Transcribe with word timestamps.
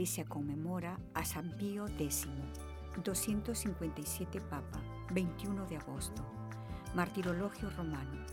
Iglesia 0.00 0.24
conmemora 0.24 0.98
a 1.12 1.26
San 1.26 1.54
Pío 1.58 1.86
X, 1.86 2.26
257 3.04 4.40
Papa, 4.40 4.80
21 5.12 5.66
de 5.66 5.76
agosto. 5.76 6.22
Martirologio 6.94 7.68
romano. 7.68 8.24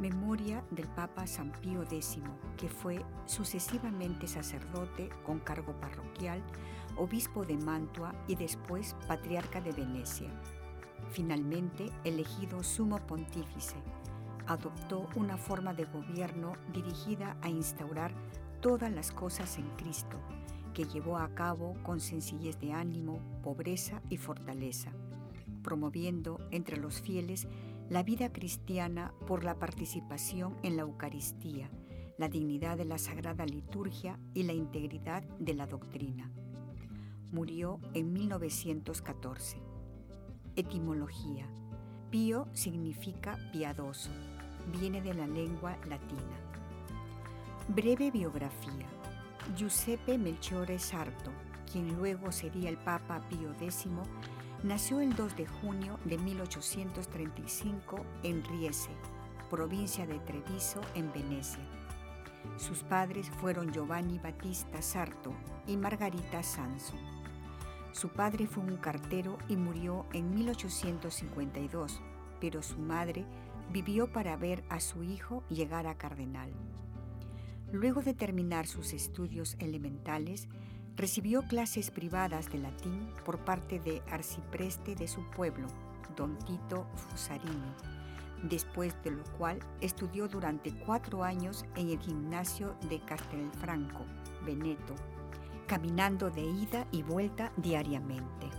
Memoria 0.00 0.64
del 0.72 0.88
Papa 0.88 1.28
San 1.28 1.52
Pío 1.52 1.84
X, 1.84 2.18
que 2.56 2.68
fue 2.68 3.04
sucesivamente 3.24 4.26
sacerdote 4.26 5.10
con 5.24 5.38
cargo 5.38 5.78
parroquial, 5.78 6.42
obispo 6.96 7.44
de 7.44 7.56
Mantua 7.56 8.12
y 8.26 8.34
después 8.34 8.96
patriarca 9.06 9.60
de 9.60 9.70
Venecia. 9.70 10.30
Finalmente 11.10 11.92
elegido 12.02 12.64
sumo 12.64 12.98
pontífice, 12.98 13.76
adoptó 14.48 15.06
una 15.14 15.36
forma 15.36 15.72
de 15.72 15.84
gobierno 15.84 16.54
dirigida 16.72 17.36
a 17.42 17.48
instaurar 17.48 18.12
todas 18.60 18.90
las 18.90 19.12
cosas 19.12 19.56
en 19.58 19.68
Cristo, 19.76 20.18
que 20.74 20.84
llevó 20.84 21.16
a 21.16 21.34
cabo 21.34 21.74
con 21.82 22.00
sencillez 22.00 22.60
de 22.60 22.72
ánimo, 22.72 23.20
pobreza 23.42 24.02
y 24.10 24.18
fortaleza, 24.18 24.92
promoviendo 25.62 26.40
entre 26.50 26.76
los 26.76 27.00
fieles 27.00 27.46
la 27.88 28.02
vida 28.02 28.32
cristiana 28.32 29.14
por 29.26 29.44
la 29.44 29.58
participación 29.58 30.56
en 30.62 30.76
la 30.76 30.82
Eucaristía, 30.82 31.70
la 32.18 32.28
dignidad 32.28 32.76
de 32.76 32.84
la 32.84 32.98
Sagrada 32.98 33.46
Liturgia 33.46 34.18
y 34.34 34.42
la 34.42 34.52
integridad 34.52 35.22
de 35.38 35.54
la 35.54 35.66
doctrina. 35.66 36.30
Murió 37.30 37.80
en 37.94 38.12
1914. 38.12 39.58
Etimología. 40.56 41.48
Pío 42.10 42.46
significa 42.52 43.38
piadoso. 43.52 44.10
Viene 44.78 45.02
de 45.02 45.14
la 45.14 45.26
lengua 45.26 45.76
latina. 45.88 46.38
Breve 47.68 48.10
biografía. 48.10 48.93
Giuseppe 49.52 50.16
Melchiore 50.18 50.78
Sarto, 50.78 51.30
quien 51.70 51.94
luego 51.96 52.32
sería 52.32 52.70
el 52.70 52.78
Papa 52.78 53.20
Pío 53.28 53.52
X, 53.60 53.86
nació 54.62 55.00
el 55.00 55.14
2 55.14 55.36
de 55.36 55.46
junio 55.46 55.98
de 56.04 56.16
1835 56.18 58.04
en 58.22 58.42
Riese, 58.42 58.90
provincia 59.50 60.06
de 60.06 60.18
Treviso, 60.20 60.80
en 60.94 61.12
Venecia. 61.12 61.62
Sus 62.56 62.82
padres 62.82 63.28
fueron 63.28 63.70
Giovanni 63.70 64.18
Battista 64.18 64.80
Sarto 64.80 65.34
y 65.66 65.76
Margarita 65.76 66.42
Sanso. 66.42 66.94
Su 67.92 68.08
padre 68.08 68.46
fue 68.46 68.64
un 68.64 68.78
cartero 68.78 69.38
y 69.48 69.56
murió 69.56 70.06
en 70.12 70.34
1852, 70.34 72.00
pero 72.40 72.62
su 72.62 72.78
madre 72.78 73.24
vivió 73.70 74.10
para 74.10 74.36
ver 74.36 74.64
a 74.68 74.80
su 74.80 75.04
hijo 75.04 75.44
llegar 75.48 75.86
a 75.86 75.96
cardenal. 75.96 76.50
Luego 77.74 78.02
de 78.02 78.14
terminar 78.14 78.68
sus 78.68 78.92
estudios 78.92 79.56
elementales, 79.58 80.46
recibió 80.94 81.42
clases 81.42 81.90
privadas 81.90 82.48
de 82.52 82.58
latín 82.58 83.08
por 83.24 83.44
parte 83.44 83.80
de 83.80 84.00
arcipreste 84.12 84.94
de 84.94 85.08
su 85.08 85.28
pueblo, 85.30 85.66
don 86.14 86.38
Tito 86.38 86.86
Fusarini, 86.94 87.74
después 88.44 88.94
de 89.02 89.10
lo 89.10 89.24
cual 89.38 89.58
estudió 89.80 90.28
durante 90.28 90.72
cuatro 90.86 91.24
años 91.24 91.64
en 91.74 91.90
el 91.90 91.98
gimnasio 91.98 92.76
de 92.88 93.00
Castelfranco, 93.00 94.04
Veneto, 94.46 94.94
caminando 95.66 96.30
de 96.30 96.42
ida 96.42 96.86
y 96.92 97.02
vuelta 97.02 97.52
diariamente. 97.56 98.50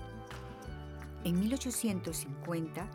En 1.24 1.40
1850 1.40 2.86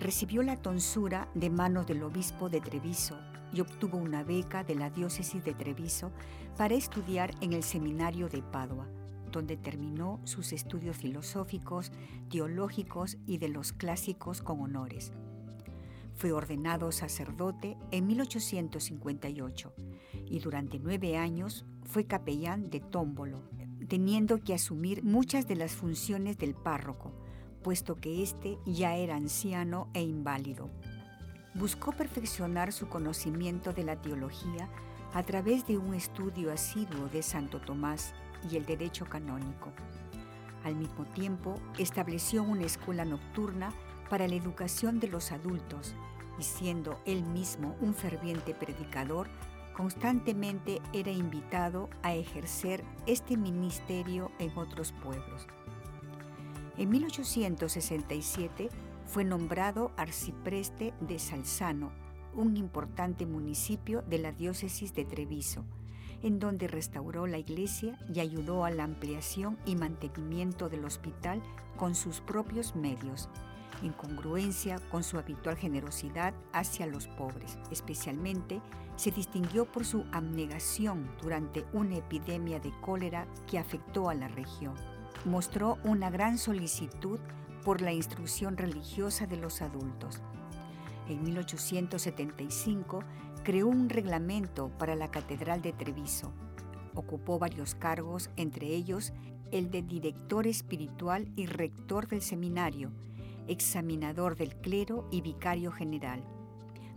recibió 0.00 0.42
la 0.42 0.56
tonsura 0.56 1.28
de 1.34 1.50
manos 1.50 1.86
del 1.86 2.02
obispo 2.02 2.48
de 2.48 2.62
Treviso 2.62 3.18
y 3.52 3.60
obtuvo 3.60 3.98
una 3.98 4.22
beca 4.22 4.64
de 4.64 4.74
la 4.74 4.90
diócesis 4.90 5.44
de 5.44 5.54
Treviso 5.54 6.12
para 6.56 6.74
estudiar 6.74 7.34
en 7.40 7.52
el 7.52 7.62
seminario 7.62 8.28
de 8.28 8.42
Padua, 8.42 8.88
donde 9.30 9.56
terminó 9.56 10.20
sus 10.24 10.52
estudios 10.52 10.96
filosóficos, 10.96 11.92
teológicos 12.30 13.18
y 13.26 13.38
de 13.38 13.48
los 13.48 13.72
clásicos 13.72 14.42
con 14.42 14.60
honores. 14.60 15.12
Fue 16.14 16.32
ordenado 16.32 16.92
sacerdote 16.92 17.76
en 17.90 18.06
1858 18.06 19.74
y 20.26 20.38
durante 20.38 20.78
nueve 20.78 21.18
años 21.18 21.66
fue 21.84 22.06
capellán 22.06 22.70
de 22.70 22.80
Tómbolo, 22.80 23.42
teniendo 23.88 24.42
que 24.42 24.54
asumir 24.54 25.04
muchas 25.04 25.46
de 25.46 25.56
las 25.56 25.72
funciones 25.72 26.38
del 26.38 26.54
párroco, 26.54 27.12
puesto 27.62 27.96
que 27.96 28.22
éste 28.22 28.58
ya 28.64 28.96
era 28.96 29.16
anciano 29.16 29.88
e 29.92 30.02
inválido 30.02 30.70
buscó 31.58 31.92
perfeccionar 31.92 32.72
su 32.72 32.88
conocimiento 32.88 33.72
de 33.72 33.84
la 33.84 33.96
teología 33.96 34.68
a 35.14 35.22
través 35.22 35.66
de 35.66 35.78
un 35.78 35.94
estudio 35.94 36.52
asiduo 36.52 37.08
de 37.08 37.22
Santo 37.22 37.60
Tomás 37.60 38.12
y 38.50 38.56
el 38.56 38.66
derecho 38.66 39.06
canónico. 39.06 39.72
Al 40.64 40.76
mismo 40.76 41.04
tiempo, 41.06 41.54
estableció 41.78 42.42
una 42.42 42.64
escuela 42.64 43.04
nocturna 43.04 43.72
para 44.10 44.28
la 44.28 44.34
educación 44.34 45.00
de 45.00 45.08
los 45.08 45.32
adultos 45.32 45.94
y 46.38 46.42
siendo 46.42 47.00
él 47.06 47.22
mismo 47.22 47.74
un 47.80 47.94
ferviente 47.94 48.52
predicador, 48.54 49.28
constantemente 49.74 50.82
era 50.92 51.10
invitado 51.10 51.88
a 52.02 52.14
ejercer 52.14 52.84
este 53.06 53.36
ministerio 53.36 54.30
en 54.38 54.56
otros 54.58 54.92
pueblos. 54.92 55.46
En 56.76 56.90
1867 56.90 58.68
fue 59.06 59.24
nombrado 59.24 59.92
arcipreste 59.96 60.92
de 61.00 61.18
Salzano, 61.18 61.92
un 62.34 62.56
importante 62.56 63.24
municipio 63.24 64.02
de 64.02 64.18
la 64.18 64.32
diócesis 64.32 64.94
de 64.94 65.04
Treviso, 65.04 65.64
en 66.22 66.38
donde 66.38 66.68
restauró 66.68 67.26
la 67.26 67.38
iglesia 67.38 67.98
y 68.12 68.20
ayudó 68.20 68.64
a 68.64 68.70
la 68.70 68.84
ampliación 68.84 69.58
y 69.64 69.76
mantenimiento 69.76 70.68
del 70.68 70.84
hospital 70.84 71.42
con 71.76 71.94
sus 71.94 72.20
propios 72.20 72.74
medios, 72.74 73.28
en 73.82 73.92
congruencia 73.92 74.80
con 74.90 75.04
su 75.04 75.18
habitual 75.18 75.56
generosidad 75.56 76.34
hacia 76.52 76.86
los 76.86 77.06
pobres. 77.06 77.58
Especialmente 77.70 78.60
se 78.96 79.10
distinguió 79.10 79.66
por 79.70 79.84
su 79.84 80.04
abnegación 80.12 81.08
durante 81.22 81.64
una 81.72 81.96
epidemia 81.96 82.58
de 82.58 82.72
cólera 82.80 83.26
que 83.46 83.58
afectó 83.58 84.08
a 84.08 84.14
la 84.14 84.28
región. 84.28 84.74
Mostró 85.24 85.78
una 85.84 86.10
gran 86.10 86.38
solicitud 86.38 87.18
por 87.66 87.82
la 87.82 87.92
instrucción 87.92 88.56
religiosa 88.56 89.26
de 89.26 89.36
los 89.36 89.60
adultos. 89.60 90.22
En 91.08 91.24
1875 91.24 93.00
creó 93.42 93.66
un 93.66 93.88
reglamento 93.88 94.68
para 94.78 94.94
la 94.94 95.10
Catedral 95.10 95.62
de 95.62 95.72
Treviso. 95.72 96.32
Ocupó 96.94 97.40
varios 97.40 97.74
cargos, 97.74 98.30
entre 98.36 98.68
ellos 98.68 99.12
el 99.50 99.72
de 99.72 99.82
director 99.82 100.46
espiritual 100.46 101.28
y 101.34 101.46
rector 101.46 102.06
del 102.06 102.22
seminario, 102.22 102.92
examinador 103.48 104.36
del 104.36 104.54
clero 104.54 105.08
y 105.10 105.20
vicario 105.20 105.72
general. 105.72 106.22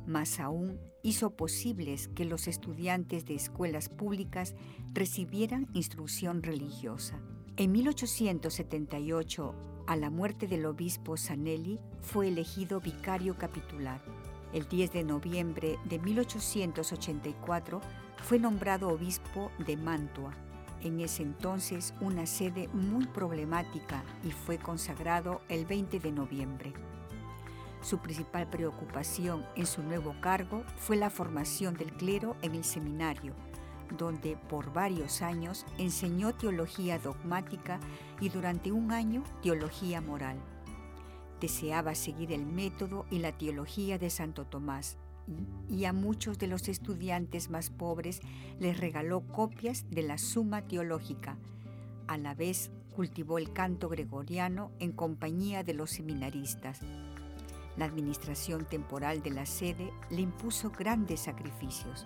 Más 0.06 0.40
aún, 0.40 0.80
hizo 1.02 1.32
posibles 1.32 2.10
que 2.10 2.26
los 2.26 2.48
estudiantes 2.48 3.26
de 3.26 3.34
escuelas 3.34 3.90
públicas 3.90 4.54
recibieran 4.94 5.68
instrucción 5.74 6.44
religiosa. 6.44 7.20
En 7.58 7.72
1878, 7.72 9.56
a 9.90 9.96
la 9.96 10.12
muerte 10.12 10.46
del 10.46 10.68
obispo 10.68 11.18
Sanelli, 11.18 11.80
fue 12.00 12.28
elegido 12.28 12.80
vicario 12.80 13.36
capitular. 13.40 14.00
El 14.54 14.68
10 14.68 14.94
de 14.94 15.04
noviembre 15.04 15.80
de 15.86 15.98
1884 15.98 17.82
fue 18.22 18.38
nombrado 18.38 18.90
obispo 18.90 19.50
de 19.66 19.78
Mantua, 19.78 20.32
en 20.84 21.00
ese 21.00 21.24
entonces 21.24 21.96
una 22.02 22.28
sede 22.28 22.68
muy 22.68 23.08
problemática 23.08 24.04
y 24.24 24.30
fue 24.30 24.60
consagrado 24.60 25.42
el 25.50 25.66
20 25.66 26.00
de 26.00 26.12
noviembre. 26.12 26.72
Su 27.82 27.98
principal 27.98 28.48
preocupación 28.48 29.44
en 29.56 29.66
su 29.66 29.82
nuevo 29.82 30.14
cargo 30.22 30.66
fue 30.78 30.98
la 30.98 31.10
formación 31.10 31.74
del 31.74 31.94
clero 31.94 32.36
en 32.44 32.54
el 32.54 32.64
seminario, 32.64 33.34
donde 33.98 34.38
por 34.50 34.74
varios 34.74 35.22
años 35.22 35.66
enseñó 35.78 36.34
teología 36.34 37.00
dogmática 37.00 37.80
y 38.20 38.30
durante 38.30 38.72
un 38.72 38.92
año 38.92 39.24
teología 39.42 40.02
moral. 40.02 40.38
Deseaba 41.40 41.96
seguir 41.96 42.32
el 42.32 42.46
método 42.46 43.06
y 43.10 43.20
la 43.20 43.38
teología 43.38 43.98
de 43.98 44.10
Santo 44.10 44.46
Tomás 44.46 44.98
y 45.70 45.86
a 45.86 45.94
muchos 45.94 46.38
de 46.40 46.48
los 46.48 46.68
estudiantes 46.68 47.50
más 47.50 47.70
pobres 47.70 48.22
les 48.60 48.80
regaló 48.80 49.22
copias 49.22 49.86
de 49.90 50.04
la 50.04 50.18
Suma 50.18 50.64
Teológica. 50.64 51.38
A 52.08 52.18
la 52.18 52.34
vez 52.34 52.72
cultivó 52.96 53.38
el 53.38 53.54
canto 53.54 53.88
gregoriano 53.90 54.72
en 54.80 54.92
compañía 54.92 55.64
de 55.64 55.74
los 55.74 55.92
seminaristas. 55.92 56.82
La 57.78 57.86
administración 57.86 58.66
temporal 58.66 59.22
de 59.22 59.30
la 59.30 59.46
sede 59.46 59.94
le 60.10 60.22
impuso 60.22 60.72
grandes 60.72 61.22
sacrificios. 61.22 62.06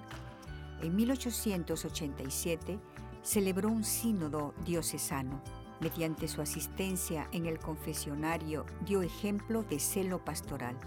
En 0.83 0.97
1887 0.97 2.77
celebró 3.21 3.69
un 3.69 3.85
sínodo 3.85 4.53
diocesano. 4.65 5.41
Mediante 5.79 6.27
su 6.27 6.41
asistencia 6.41 7.29
en 7.31 7.45
el 7.45 7.57
confesionario 7.57 8.65
dio 8.85 9.01
ejemplo 9.01 9.63
de 9.63 9.79
celo 9.79 10.25
pastoral. 10.25 10.77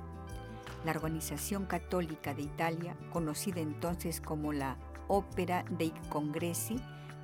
La 0.85 0.93
Organización 0.93 1.65
Católica 1.65 2.35
de 2.35 2.43
Italia, 2.43 2.95
conocida 3.11 3.61
entonces 3.61 4.21
como 4.21 4.53
la 4.53 4.77
Ópera 5.09 5.65
dei 5.79 5.95
Congressi, 6.11 6.77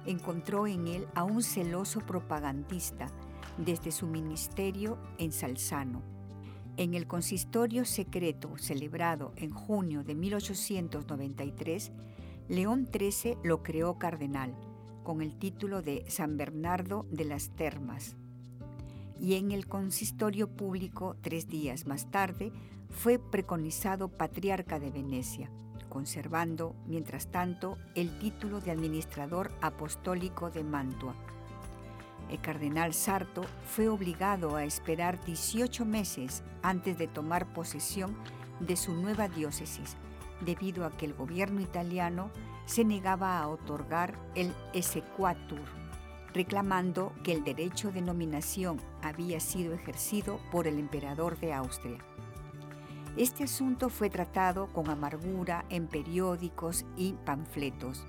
encontró 0.07 0.67
en 0.67 0.89
él 0.89 1.07
a 1.15 1.25
un 1.25 1.43
celoso 1.43 2.01
propagandista 2.01 3.09
desde 3.59 3.93
su 3.93 4.07
ministerio 4.07 4.97
en 5.19 5.31
Salzano. 5.33 6.01
En 6.79 6.95
el 6.95 7.07
consistorio 7.07 7.85
secreto 7.85 8.57
celebrado 8.57 9.35
en 9.37 9.51
junio 9.51 10.05
de 10.05 10.15
1893, 10.15 11.93
León 12.49 12.89
XIII 12.93 13.39
lo 13.45 13.63
creó 13.63 13.99
cardenal, 13.99 14.55
con 15.05 15.23
el 15.23 15.39
título 15.39 15.81
de 15.81 16.05
San 16.09 16.37
Bernardo 16.37 17.07
de 17.11 17.25
las 17.25 17.51
Termas. 17.51 18.17
Y 19.21 19.35
en 19.35 19.53
el 19.53 19.69
consistorio 19.69 20.49
público, 20.49 21.17
tres 21.21 21.47
días 21.47 21.87
más 21.87 22.11
tarde, 22.11 22.53
fue 22.91 23.19
preconizado 23.19 24.09
patriarca 24.09 24.81
de 24.81 24.91
Venecia, 24.91 25.51
conservando, 25.89 26.75
mientras 26.87 27.29
tanto, 27.31 27.79
el 27.95 28.19
título 28.19 28.61
de 28.61 28.73
administrador 28.73 29.53
apostólico 29.61 30.51
de 30.51 30.65
Mantua. 30.65 31.15
El 32.29 32.41
cardenal 32.41 32.93
Sarto 32.93 33.43
fue 33.67 33.89
obligado 33.89 34.57
a 34.57 34.65
esperar 34.65 35.25
18 35.25 35.85
meses 35.85 36.43
antes 36.63 36.99
de 36.99 37.07
tomar 37.07 37.53
posesión 37.53 38.17
de 38.59 38.77
su 38.77 38.95
nueva 38.95 39.29
diócesis, 39.29 39.97
debido 40.45 40.85
a 40.85 40.91
que 40.91 41.07
el 41.07 41.15
gobierno 41.15 41.61
italiano 41.61 42.31
se 42.67 42.85
negaba 42.85 43.39
a 43.39 43.49
otorgar 43.49 44.15
el 44.35 44.53
exequatur, 44.73 45.65
reclamando 46.33 47.13
que 47.23 47.33
el 47.33 47.45
derecho 47.45 47.93
de 47.93 48.03
nominación 48.03 48.81
había 49.03 49.41
sido 49.41 49.75
ejercido 49.75 50.41
por 50.51 50.67
el 50.67 50.79
emperador 50.79 51.39
de 51.39 51.53
Austria. 51.53 51.99
Este 53.17 53.45
asunto 53.45 53.91
fue 53.91 54.09
tratado 54.09 54.73
con 54.73 54.89
amargura 54.89 55.67
en 55.69 55.87
periódicos 55.87 56.87
y 56.97 57.13
panfletos. 57.27 58.07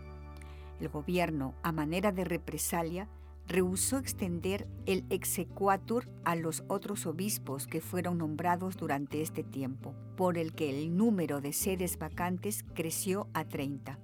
El 0.79 0.87
gobierno, 0.89 1.55
a 1.61 1.73
manera 1.73 2.11
de 2.13 2.23
represalia, 2.23 3.09
rehusó 3.47 3.97
extender 3.97 4.67
el 4.85 5.05
exequatur 5.09 6.09
a 6.23 6.35
los 6.35 6.63
otros 6.67 7.05
obispos 7.05 7.67
que 7.67 7.81
fueron 7.81 8.17
nombrados 8.17 8.77
durante 8.77 9.21
este 9.21 9.43
tiempo, 9.43 9.93
por 10.15 10.37
el 10.37 10.53
que 10.53 10.69
el 10.69 10.95
número 10.95 11.41
de 11.41 11.53
sedes 11.53 11.97
vacantes 11.97 12.63
creció 12.73 13.27
a 13.33 13.45
30. 13.45 13.99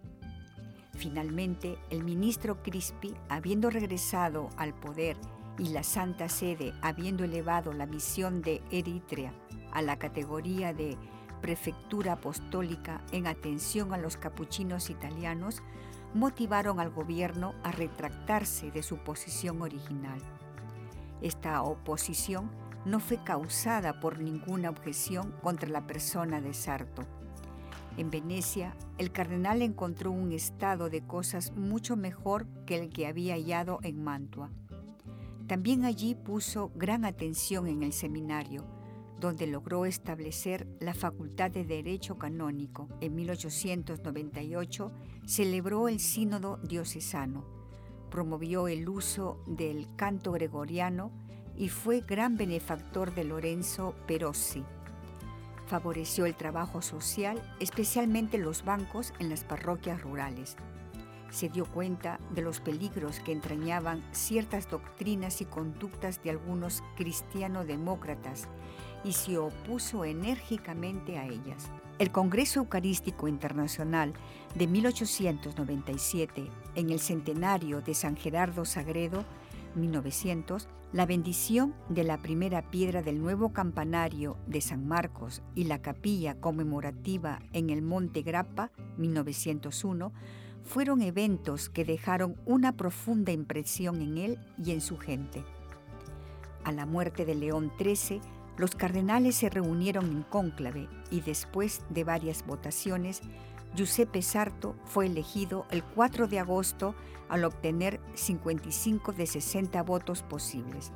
Finalmente, 0.95 1.77
el 1.89 2.03
ministro 2.03 2.61
Crispi, 2.61 3.13
habiendo 3.29 3.69
regresado 3.69 4.49
al 4.57 4.73
poder 4.73 5.17
y 5.57 5.69
la 5.69 5.83
Santa 5.83 6.29
Sede 6.29 6.73
habiendo 6.81 7.23
elevado 7.23 7.73
la 7.73 7.85
misión 7.85 8.41
de 8.41 8.61
Eritrea 8.71 9.33
a 9.71 9.81
la 9.81 9.97
categoría 9.97 10.73
de 10.73 10.97
prefectura 11.41 12.13
apostólica 12.13 13.01
en 13.11 13.27
atención 13.27 13.93
a 13.93 13.97
los 13.97 14.17
capuchinos 14.17 14.89
italianos, 14.89 15.61
motivaron 16.13 16.79
al 16.79 16.89
gobierno 16.89 17.53
a 17.63 17.71
retractarse 17.71 18.71
de 18.71 18.83
su 18.83 18.97
posición 18.97 19.61
original. 19.61 20.19
Esta 21.21 21.61
oposición 21.63 22.49
no 22.85 22.99
fue 22.99 23.23
causada 23.23 23.99
por 23.99 24.19
ninguna 24.19 24.69
objeción 24.69 25.33
contra 25.41 25.69
la 25.69 25.85
persona 25.85 26.41
de 26.41 26.53
Sarto. 26.53 27.03
En 27.97 28.09
Venecia, 28.09 28.75
el 28.97 29.11
cardenal 29.11 29.61
encontró 29.61 30.11
un 30.11 30.31
estado 30.31 30.89
de 30.89 31.01
cosas 31.01 31.51
mucho 31.51 31.97
mejor 31.97 32.47
que 32.65 32.79
el 32.79 32.89
que 32.89 33.07
había 33.07 33.33
hallado 33.33 33.79
en 33.83 34.03
Mantua. 34.03 34.49
También 35.47 35.83
allí 35.83 36.15
puso 36.15 36.71
gran 36.75 37.03
atención 37.03 37.67
en 37.67 37.83
el 37.83 37.91
seminario, 37.91 38.63
donde 39.19 39.47
logró 39.47 39.85
establecer 39.85 40.67
la 40.79 40.93
Facultad 40.93 41.51
de 41.51 41.65
Derecho 41.65 42.17
Canónico. 42.17 42.87
En 43.01 43.15
1898 43.15 44.91
celebró 45.25 45.87
el 45.87 45.99
Sínodo 45.99 46.57
Diocesano, 46.57 47.45
promovió 48.09 48.67
el 48.67 48.87
uso 48.87 49.43
del 49.45 49.87
canto 49.95 50.31
gregoriano 50.31 51.11
y 51.55 51.69
fue 51.69 51.99
gran 52.01 52.37
benefactor 52.37 53.13
de 53.13 53.25
Lorenzo 53.25 53.93
Perossi. 54.07 54.63
Favoreció 55.67 56.25
el 56.25 56.35
trabajo 56.35 56.81
social, 56.81 57.41
especialmente 57.59 58.37
los 58.37 58.63
bancos 58.63 59.13
en 59.19 59.29
las 59.29 59.43
parroquias 59.43 60.01
rurales. 60.01 60.55
Se 61.29 61.49
dio 61.49 61.65
cuenta 61.65 62.19
de 62.33 62.41
los 62.41 62.59
peligros 62.59 63.19
que 63.19 63.33
entrañaban 63.33 64.03
ciertas 64.11 64.67
doctrinas 64.67 65.41
y 65.41 65.45
conductas 65.45 66.23
de 66.23 66.31
algunos 66.31 66.81
cristiano-demócratas 66.95 68.47
y 69.03 69.13
se 69.13 69.37
opuso 69.37 70.05
enérgicamente 70.05 71.17
a 71.17 71.25
ellas. 71.25 71.69
El 71.99 72.11
Congreso 72.11 72.59
Eucarístico 72.59 73.27
Internacional 73.27 74.13
de 74.55 74.67
1897, 74.67 76.47
en 76.75 76.89
el 76.89 76.99
centenario 76.99 77.81
de 77.81 77.93
San 77.93 78.15
Gerardo 78.15 78.65
Sagredo, 78.65 79.25
1900, 79.75 80.67
la 80.91 81.05
bendición 81.05 81.75
de 81.87 82.03
la 82.03 82.17
primera 82.17 82.63
piedra 82.71 83.01
del 83.01 83.21
nuevo 83.21 83.53
campanario 83.53 84.37
de 84.47 84.61
San 84.61 84.87
Marcos 84.87 85.43
y 85.53 85.65
la 85.65 85.81
capilla 85.81 86.39
conmemorativa 86.39 87.39
en 87.53 87.69
el 87.69 87.81
Monte 87.81 88.23
Grappa, 88.23 88.71
1901, 88.97 90.11
fueron 90.63 91.01
eventos 91.01 91.69
que 91.69 91.85
dejaron 91.85 92.35
una 92.45 92.75
profunda 92.75 93.31
impresión 93.31 94.01
en 94.01 94.17
él 94.17 94.39
y 94.63 94.71
en 94.71 94.81
su 94.81 94.97
gente. 94.97 95.43
A 96.63 96.71
la 96.71 96.85
muerte 96.85 97.25
de 97.25 97.35
León 97.35 97.71
XIII, 97.77 98.21
los 98.59 98.75
cardenales 98.75 99.37
se 99.37 99.49
reunieron 99.49 100.11
en 100.11 100.23
cónclave 100.23 100.89
y 101.09 101.21
después 101.21 101.81
de 101.89 102.03
varias 102.03 102.45
votaciones, 102.45 103.21
Giuseppe 103.73 104.21
Sarto 104.21 104.75
fue 104.83 105.05
elegido 105.05 105.65
el 105.71 105.81
4 105.81 106.27
de 106.27 106.39
agosto 106.39 106.93
al 107.29 107.45
obtener 107.45 108.01
55 108.15 109.13
de 109.13 109.27
60 109.27 109.81
votos 109.83 110.23
posibles. 110.23 110.91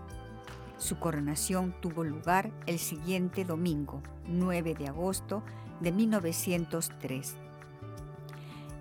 Su 0.77 0.99
coronación 0.99 1.73
tuvo 1.79 2.03
lugar 2.03 2.51
el 2.65 2.79
siguiente 2.79 3.45
domingo, 3.45 4.01
9 4.27 4.73
de 4.73 4.89
agosto 4.89 5.41
de 5.79 5.93
1903. 5.93 7.37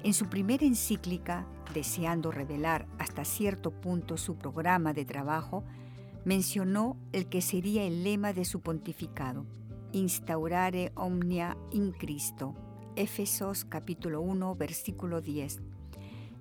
En 0.03 0.13
su 0.13 0.27
primera 0.27 0.67
encíclica, 0.67 1.47
deseando 1.73 2.33
revelar 2.33 2.89
hasta 2.99 3.25
cierto 3.25 3.71
punto 3.71 4.17
su 4.17 4.35
programa 4.35 4.93
de 4.93 5.05
trabajo, 5.05 5.63
mencionó 6.25 6.97
el 7.13 7.27
que 7.27 7.43
sería 7.43 7.85
el 7.85 8.05
lema 8.05 8.33
de 8.33 8.45
su 8.45 8.61
pontificado, 8.61 9.45
Instaurare 9.93 10.93
omnia 10.95 11.57
in 11.73 11.93
Cristo, 11.93 12.55
Éfesos 12.95 13.65
capítulo 13.65 14.21
1, 14.21 14.55
versículo 14.55 15.21
10. 15.21 15.61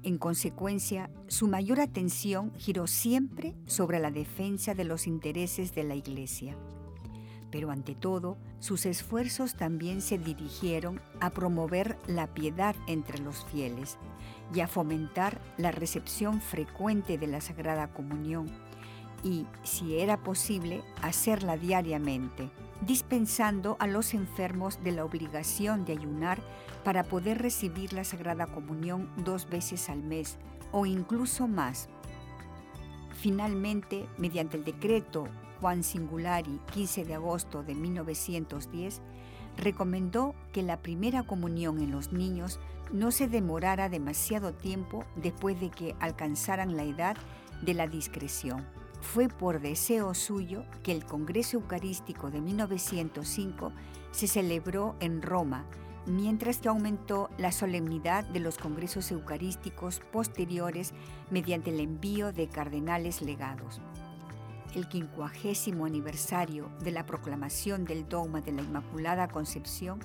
En 0.03 0.17
consecuencia, 0.17 1.09
su 1.27 1.47
mayor 1.47 1.79
atención 1.79 2.51
giró 2.57 2.88
siempre 2.88 3.55
sobre 3.65 4.00
la 4.00 4.11
defensa 4.11 4.73
de 4.73 4.83
los 4.83 5.07
intereses 5.07 5.73
de 5.73 5.83
la 5.83 5.95
Iglesia. 5.95 6.55
Pero 7.51 7.71
ante 7.71 7.95
todo, 7.95 8.38
sus 8.59 8.85
esfuerzos 8.85 9.55
también 9.55 10.01
se 10.01 10.17
dirigieron 10.17 11.01
a 11.19 11.31
promover 11.31 11.97
la 12.07 12.33
piedad 12.33 12.75
entre 12.88 13.19
los 13.19 13.45
fieles 13.45 13.97
y 14.53 14.61
a 14.61 14.67
fomentar 14.67 15.41
la 15.57 15.71
recepción 15.71 16.39
frecuente 16.41 17.17
de 17.17 17.27
la 17.27 17.41
Sagrada 17.41 17.91
Comunión 17.93 18.47
y, 19.23 19.45
si 19.63 19.97
era 19.97 20.17
posible, 20.17 20.83
hacerla 21.01 21.57
diariamente, 21.57 22.49
dispensando 22.81 23.77
a 23.79 23.87
los 23.87 24.13
enfermos 24.13 24.83
de 24.83 24.91
la 24.91 25.05
obligación 25.05 25.85
de 25.85 25.93
ayunar 25.93 26.39
para 26.83 27.03
poder 27.03 27.41
recibir 27.41 27.93
la 27.93 28.03
Sagrada 28.03 28.47
Comunión 28.47 29.09
dos 29.17 29.49
veces 29.49 29.89
al 29.89 30.01
mes 30.01 30.37
o 30.71 30.85
incluso 30.85 31.47
más. 31.47 31.89
Finalmente, 33.13 34.07
mediante 34.17 34.57
el 34.57 34.63
decreto 34.63 35.27
Juan 35.59 35.83
Singulari 35.83 36.59
15 36.73 37.05
de 37.05 37.13
agosto 37.13 37.61
de 37.61 37.75
1910, 37.75 39.01
recomendó 39.57 40.33
que 40.53 40.63
la 40.63 40.81
primera 40.81 41.23
comunión 41.23 41.79
en 41.79 41.91
los 41.91 42.11
niños 42.11 42.59
no 42.91 43.11
se 43.11 43.27
demorara 43.27 43.89
demasiado 43.89 44.53
tiempo 44.53 45.05
después 45.15 45.59
de 45.59 45.69
que 45.69 45.95
alcanzaran 45.99 46.75
la 46.75 46.83
edad 46.83 47.15
de 47.61 47.73
la 47.73 47.87
discreción. 47.87 48.65
Fue 49.01 49.27
por 49.27 49.60
deseo 49.60 50.13
suyo 50.13 50.63
que 50.84 50.91
el 50.91 51.05
Congreso 51.05 51.58
Eucarístico 51.58 52.31
de 52.31 52.39
1905 52.39 53.74
se 54.12 54.27
celebró 54.27 54.96
en 55.00 55.22
Roma, 55.22 55.65
mientras 56.05 56.60
que 56.60 56.70
aumentó 56.70 57.29
la 57.38 57.51
solemnidad 57.51 58.24
de 58.25 58.39
los 58.39 58.58
congresos 58.58 59.12
eucarísticos 59.12 60.01
posteriores 60.12 60.93
mediante 61.29 61.72
el 61.72 61.79
envío 61.79 62.31
de 62.31 62.48
cardenales 62.48 63.22
legados. 63.22 63.81
El 64.74 64.88
quincuagésimo 64.88 65.86
aniversario 65.86 66.72
de 66.81 66.91
la 66.91 67.05
proclamación 67.05 67.84
del 67.84 68.08
dogma 68.08 68.39
de 68.39 68.53
la 68.53 68.62
Inmaculada 68.62 69.27
Concepción 69.27 70.00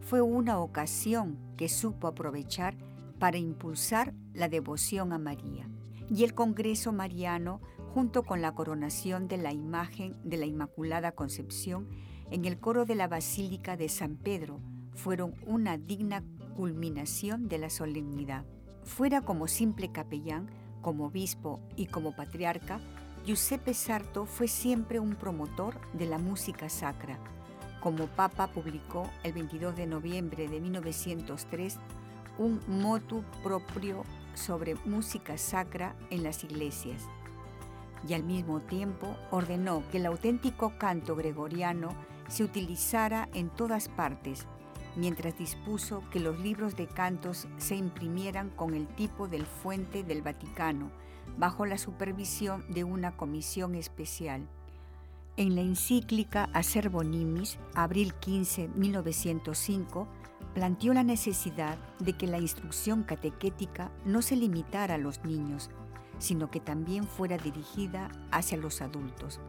fue 0.00 0.20
una 0.20 0.58
ocasión 0.58 1.38
que 1.56 1.68
supo 1.68 2.08
aprovechar 2.08 2.74
para 3.20 3.38
impulsar 3.38 4.12
la 4.32 4.48
devoción 4.48 5.12
a 5.12 5.18
María. 5.18 5.68
Y 6.08 6.24
el 6.24 6.34
Congreso 6.34 6.92
Mariano, 6.92 7.60
junto 7.94 8.22
con 8.22 8.40
la 8.40 8.52
coronación 8.52 9.26
de 9.26 9.36
la 9.36 9.52
imagen 9.52 10.16
de 10.22 10.36
la 10.36 10.46
Inmaculada 10.46 11.12
Concepción 11.12 11.88
en 12.30 12.44
el 12.44 12.60
coro 12.60 12.84
de 12.84 12.94
la 12.94 13.08
Basílica 13.08 13.76
de 13.76 13.88
San 13.88 14.16
Pedro, 14.16 14.60
fueron 14.94 15.34
una 15.44 15.76
digna 15.76 16.22
culminación 16.54 17.48
de 17.48 17.58
la 17.58 17.70
solemnidad. 17.70 18.44
Fuera 18.84 19.22
como 19.22 19.48
simple 19.48 19.90
capellán, 19.90 20.48
como 20.82 21.06
obispo 21.06 21.60
y 21.76 21.86
como 21.86 22.14
patriarca, 22.14 22.80
Giuseppe 23.26 23.74
Sarto 23.74 24.24
fue 24.24 24.46
siempre 24.46 25.00
un 25.00 25.16
promotor 25.16 25.80
de 25.92 26.06
la 26.06 26.18
música 26.18 26.68
sacra. 26.68 27.18
Como 27.82 28.06
papa 28.06 28.52
publicó 28.52 29.10
el 29.24 29.32
22 29.32 29.74
de 29.76 29.86
noviembre 29.86 30.48
de 30.48 30.60
1903 30.60 31.78
un 32.38 32.60
motu 32.68 33.24
propio 33.42 34.04
sobre 34.34 34.76
música 34.84 35.36
sacra 35.36 35.96
en 36.10 36.22
las 36.22 36.44
iglesias 36.44 37.08
y 38.08 38.14
al 38.14 38.22
mismo 38.22 38.60
tiempo 38.60 39.16
ordenó 39.30 39.82
que 39.90 39.98
el 39.98 40.06
auténtico 40.06 40.72
canto 40.78 41.16
gregoriano 41.16 41.90
se 42.28 42.44
utilizara 42.44 43.28
en 43.34 43.50
todas 43.50 43.88
partes 43.88 44.46
mientras 44.96 45.38
dispuso 45.38 46.02
que 46.10 46.20
los 46.20 46.38
libros 46.40 46.76
de 46.76 46.86
cantos 46.86 47.48
se 47.58 47.76
imprimieran 47.76 48.50
con 48.50 48.74
el 48.74 48.86
tipo 48.88 49.28
del 49.28 49.46
fuente 49.46 50.02
del 50.02 50.22
Vaticano, 50.22 50.90
bajo 51.38 51.66
la 51.66 51.78
supervisión 51.78 52.64
de 52.70 52.84
una 52.84 53.16
comisión 53.16 53.74
especial. 53.74 54.46
En 55.36 55.54
la 55.54 55.62
encíclica 55.62 56.50
Acer 56.52 56.90
Bonimis, 56.90 57.58
abril 57.74 58.14
15, 58.14 58.68
1905, 58.68 60.08
planteó 60.54 60.92
la 60.92 61.04
necesidad 61.04 61.78
de 62.00 62.14
que 62.14 62.26
la 62.26 62.38
instrucción 62.38 63.04
catequética 63.04 63.92
no 64.04 64.22
se 64.22 64.36
limitara 64.36 64.96
a 64.96 64.98
los 64.98 65.24
niños, 65.24 65.70
sino 66.20 66.48
que 66.48 66.60
también 66.60 67.04
fuera 67.04 67.36
dirigida 67.36 68.08
hacia 68.30 68.56
los 68.56 68.80
adultos, 68.80 69.40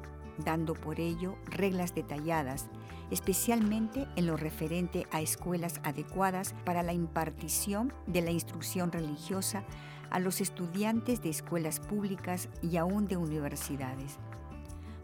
dando 0.43 0.73
por 0.73 0.99
ello 0.99 1.35
reglas 1.45 1.93
detalladas 1.93 2.67
especialmente 3.11 4.07
en 4.15 4.25
lo 4.25 4.37
referente 4.37 5.05
a 5.11 5.21
escuelas 5.21 5.79
adecuadas 5.83 6.55
para 6.65 6.81
la 6.81 6.93
impartición 6.93 7.93
de 8.07 8.21
la 8.21 8.31
instrucción 8.31 8.91
religiosa 8.91 9.63
a 10.09 10.19
los 10.19 10.41
estudiantes 10.41 11.21
de 11.21 11.29
escuelas 11.29 11.79
públicas 11.79 12.49
y 12.61 12.77
aún 12.77 13.07
de 13.07 13.17
universidades. 13.17 14.17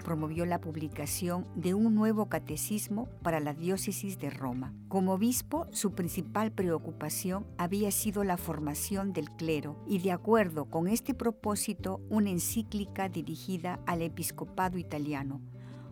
Promovió 0.08 0.46
la 0.46 0.62
publicación 0.62 1.46
de 1.54 1.74
un 1.74 1.94
nuevo 1.94 2.30
catecismo 2.30 3.10
para 3.24 3.42
la 3.42 3.54
diócesis 3.54 4.18
de 4.18 4.30
Roma. 4.30 4.74
Como 4.88 5.12
obispo, 5.12 5.68
su 5.72 5.96
principal 5.96 6.54
preocupación 6.54 7.46
había 7.58 7.92
sido 7.92 8.24
la 8.24 8.38
formación 8.38 9.12
del 9.12 9.30
clero 9.32 9.76
y 9.86 10.00
de 10.00 10.14
acuerdo 10.14 10.70
con 10.70 10.88
este 10.88 11.14
propósito, 11.14 12.00
una 12.08 12.30
encíclica 12.30 13.10
dirigida 13.10 13.82
al 13.86 14.02
episcopado 14.02 14.78
italiano, 14.78 15.42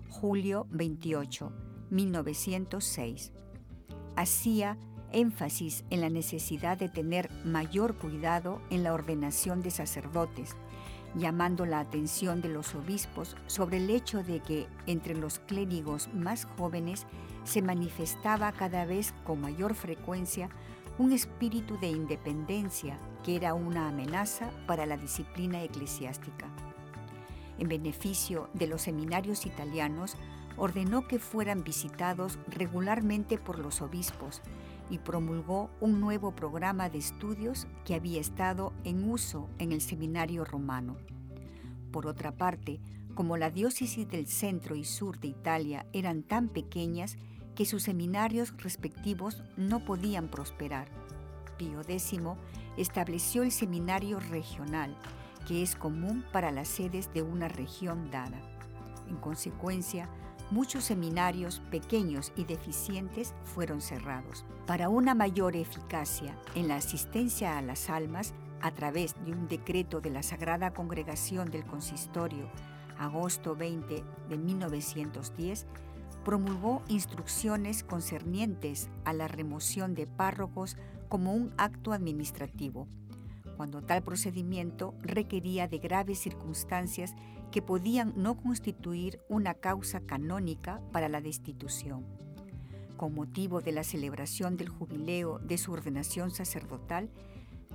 Julio 0.07 0.65
28, 0.69 1.51
1906. 1.89 3.34
Hacía 4.15 4.77
énfasis 5.12 5.84
en 5.89 6.00
la 6.00 6.10
necesidad 6.10 6.77
de 6.77 6.88
tener 6.88 7.29
mayor 7.43 7.95
cuidado 7.95 8.62
en 8.69 8.84
la 8.84 8.93
ordenación 8.93 9.62
de 9.62 9.72
sacerdotes, 9.72 10.55
llamando 11.15 11.65
la 11.65 11.79
atención 11.79 12.41
de 12.41 12.50
los 12.50 12.75
obispos 12.75 13.36
sobre 13.48 13.77
el 13.77 13.89
hecho 13.89 14.24
de 14.24 14.41
que 14.41 14.67
entre 14.86 15.15
los 15.15 15.39
clérigos 15.39 16.10
más 16.13 16.48
jóvenes 16.57 17.05
se 17.43 17.62
manifestaba 17.62 18.51
cada 18.51 18.86
vez 18.86 19.13
con 19.24 19.41
mayor 19.41 19.75
frecuencia 19.75 20.50
un 20.98 21.12
espíritu 21.12 21.77
de 21.79 21.88
independencia 21.88 22.98
que 23.24 23.36
era 23.36 23.53
una 23.53 23.88
amenaza 23.88 24.51
para 24.67 24.86
la 24.86 24.98
disciplina 24.98 25.63
eclesiástica. 25.63 26.48
En 27.57 27.69
beneficio 27.69 28.50
de 28.53 28.67
los 28.67 28.84
seminarios 28.84 29.45
italianos, 29.45 30.15
ordenó 30.57 31.07
que 31.07 31.19
fueran 31.19 31.63
visitados 31.63 32.39
regularmente 32.48 33.38
por 33.38 33.60
los 33.60 33.81
obispos 33.81 34.41
y 34.89 35.00
promulgó 35.00 35.70
un 35.82 36.00
nuevo 36.00 36.36
programa 36.36 36.89
de 36.89 37.00
estudios 37.00 37.68
que 37.84 37.96
había 37.96 38.20
estado 38.20 38.74
en 38.84 39.10
uso 39.10 39.50
en 39.60 39.72
el 39.72 39.82
seminario 39.82 40.46
romano. 40.46 40.98
Por 41.92 42.08
otra 42.08 42.32
parte, 42.32 42.80
como 43.13 43.38
la 43.38 43.50
diócesis 43.50 44.08
del 44.08 44.27
centro 44.27 44.75
y 44.75 44.84
sur 44.84 45.20
de 45.20 45.30
Italia 45.30 45.86
eran 45.94 46.24
tan 46.24 46.50
pequeñas 46.50 47.18
que 47.56 47.65
sus 47.65 47.84
seminarios 47.84 48.54
respectivos 48.58 49.42
no 49.56 49.86
podían 49.86 50.27
prosperar, 50.27 50.89
Pío 51.58 51.82
X 51.82 52.13
estableció 52.77 53.44
el 53.44 53.51
seminario 53.51 54.20
regional, 54.20 54.98
que 55.48 55.63
es 55.63 55.75
común 55.75 56.25
para 56.34 56.51
las 56.51 56.68
sedes 56.68 57.13
de 57.13 57.22
una 57.22 57.48
región 57.48 58.12
dada. 58.12 58.42
En 59.08 59.15
consecuencia, 59.18 60.10
muchos 60.52 60.84
seminarios 60.86 61.62
pequeños 61.72 62.32
y 62.36 62.46
deficientes 62.46 63.34
fueron 63.44 63.82
cerrados. 63.82 64.46
Para 64.68 64.90
una 64.90 65.16
mayor 65.16 65.56
eficacia 65.56 66.38
en 66.56 66.68
la 66.68 66.78
asistencia 66.78 67.58
a 67.58 67.62
las 67.62 67.90
almas, 67.90 68.34
a 68.62 68.72
través 68.72 69.16
de 69.25 69.32
un 69.32 69.48
decreto 69.48 70.02
de 70.02 70.10
la 70.10 70.24
Sagrada 70.24 70.74
Congregación 70.74 71.52
del 71.52 71.66
Consistorio, 71.66 72.50
agosto 72.98 73.56
20 73.56 74.04
de 74.30 74.38
1910, 74.38 75.66
promulgó 76.24 76.82
instrucciones 76.88 77.84
concernientes 77.84 78.90
a 79.04 79.14
la 79.14 79.28
remoción 79.28 79.94
de 79.94 80.08
párrocos 80.08 80.78
como 81.10 81.34
un 81.34 81.54
acto 81.58 81.94
administrativo, 81.94 82.88
cuando 83.58 83.82
tal 83.82 84.04
procedimiento 84.04 84.96
requería 85.02 85.68
de 85.68 85.78
graves 85.78 86.20
circunstancias 86.20 87.16
que 87.52 87.62
podían 87.62 88.14
no 88.16 88.38
constituir 88.38 89.20
una 89.30 89.54
causa 89.54 90.02
canónica 90.02 90.82
para 90.92 91.10
la 91.10 91.22
destitución. 91.22 92.06
Con 92.98 93.14
motivo 93.14 93.62
de 93.62 93.72
la 93.72 93.84
celebración 93.84 94.58
del 94.58 94.70
jubileo 94.70 95.40
de 95.40 95.58
su 95.58 95.72
ordenación 95.72 96.32
sacerdotal, 96.32 97.10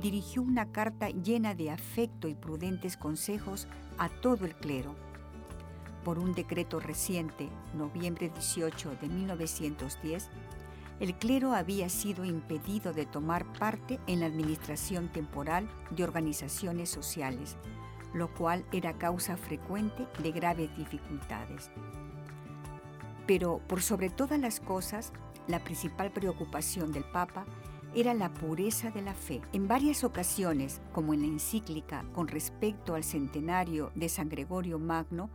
dirigió 0.01 0.43
una 0.43 0.73
carta 0.73 1.11
llena 1.11 1.55
de 1.55 1.71
afecto 1.71 2.29
y 2.29 2.35
prudentes 2.35 2.97
consejos 2.97 3.69
a 3.99 4.09
todo 4.09 4.47
el 4.47 4.55
clero. 4.55 4.95
Por 6.05 6.19
un 6.19 6.33
decreto 6.33 6.81
reciente, 6.81 7.49
noviembre 7.75 8.31
18 8.31 8.97
de 9.01 9.09
1910, 9.09 10.31
el 11.01 11.15
clero 11.15 11.53
había 11.55 11.89
sido 11.89 12.25
impedido 12.25 12.93
de 12.93 13.07
tomar 13.07 13.51
parte 13.55 13.99
en 14.07 14.21
la 14.21 14.27
administración 14.27 15.09
temporal 15.09 15.69
de 15.91 16.05
organizaciones 16.05 16.91
sociales, 16.91 17.57
lo 18.13 18.33
cual 18.35 18.65
era 18.73 18.99
causa 18.99 19.37
frecuente 19.37 20.07
de 20.23 20.33
graves 20.33 20.77
dificultades. 20.77 21.71
Pero 23.27 23.61
por 23.69 23.83
sobre 23.83 24.11
todas 24.11 24.41
las 24.41 24.61
cosas, 24.61 25.13
la 25.47 25.61
principal 25.61 26.11
preocupación 26.11 26.93
del 26.93 27.05
Papa 27.05 27.45
era 27.95 28.15
la 28.15 28.33
pureza 28.33 28.91
de 28.91 29.03
la 29.03 29.15
fe. 29.15 29.41
En 29.53 29.67
varias 29.67 30.05
ocasiones, 30.05 30.81
como 30.93 31.13
en 31.15 31.23
la 31.23 31.27
encíclica 31.27 32.05
con 32.13 32.29
respecto 32.29 32.95
al 32.95 33.05
centenario 33.05 33.91
de 33.95 34.09
San 34.09 34.29
Gregorio 34.29 34.79
Magno, 34.79 35.31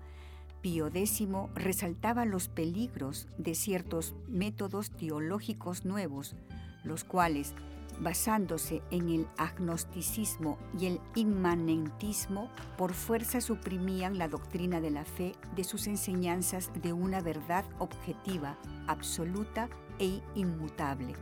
Pío 0.62 0.88
X 0.88 1.28
resaltaba 1.54 2.26
los 2.26 2.48
peligros 2.48 3.28
de 3.38 3.56
ciertos 3.56 4.16
métodos 4.28 4.90
teológicos 4.92 5.86
nuevos, 5.86 6.36
los 6.84 7.04
cuales 7.04 7.54
basándose 8.00 8.82
en 8.92 9.10
el 9.10 9.28
agnosticismo 9.38 10.58
y 10.78 10.88
el 10.88 11.02
inmanentismo, 11.16 12.50
por 12.78 12.94
fuerza 12.94 13.42
suprimían 13.42 14.18
la 14.18 14.28
doctrina 14.28 14.82
de 14.82 14.92
la 14.92 15.06
fe 15.06 15.34
de 15.56 15.64
sus 15.64 15.88
enseñanzas 15.88 16.72
de 16.82 16.94
una 16.94 17.22
verdad 17.22 17.66
objetiva, 17.80 18.58
absoluta 18.88 19.70
e 20.00 20.22
inmutable. 20.36 21.14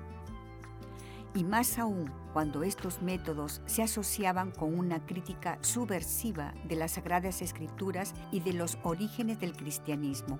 Y 1.35 1.43
más 1.43 1.79
aún 1.79 2.11
cuando 2.31 2.63
estos 2.63 3.01
métodos 3.01 3.61
se 3.65 3.81
asociaban 3.81 4.51
con 4.51 4.77
una 4.77 5.03
crítica 5.05 5.57
subversiva 5.61 6.53
de 6.67 6.75
las 6.75 6.91
Sagradas 6.91 7.41
Escrituras 7.41 8.13
y 8.31 8.39
de 8.39 8.53
los 8.53 8.77
orígenes 8.83 9.39
del 9.39 9.55
cristianismo. 9.55 10.39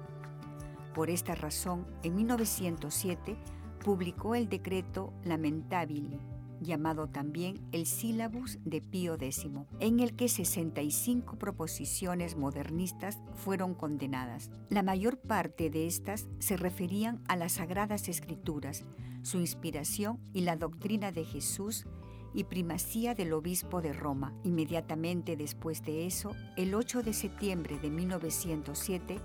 Por 0.93 1.09
esta 1.09 1.33
razón, 1.33 1.87
en 2.03 2.15
1907, 2.15 3.35
publicó 3.83 4.33
el 4.33 4.47
decreto 4.47 5.13
Lamentabili, 5.25 6.19
llamado 6.61 7.07
también 7.07 7.59
el 7.73 7.85
Sílabus 7.85 8.57
de 8.63 8.81
Pío 8.81 9.15
X, 9.15 9.45
en 9.79 9.99
el 9.99 10.15
que 10.15 10.29
65 10.29 11.37
proposiciones 11.37 12.37
modernistas 12.37 13.19
fueron 13.35 13.75
condenadas. 13.75 14.49
La 14.69 14.83
mayor 14.83 15.17
parte 15.19 15.69
de 15.69 15.85
estas 15.85 16.27
se 16.39 16.55
referían 16.55 17.21
a 17.27 17.35
las 17.35 17.53
Sagradas 17.53 18.07
Escrituras, 18.07 18.85
su 19.21 19.39
inspiración 19.39 20.19
y 20.33 20.41
la 20.41 20.55
doctrina 20.55 21.11
de 21.11 21.25
Jesús 21.25 21.85
y 22.33 22.45
primacía 22.45 23.13
del 23.13 23.33
obispo 23.33 23.81
de 23.81 23.93
Roma. 23.93 24.33
Inmediatamente 24.43 25.35
después 25.35 25.83
de 25.83 26.05
eso, 26.07 26.31
el 26.55 26.73
8 26.73 27.03
de 27.03 27.13
septiembre 27.13 27.77
de 27.79 27.89
1907, 27.89 29.17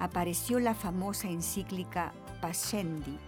apareció 0.00 0.58
la 0.60 0.74
famosa 0.74 1.28
encíclica 1.28 2.12
Pascendi, 2.40 3.18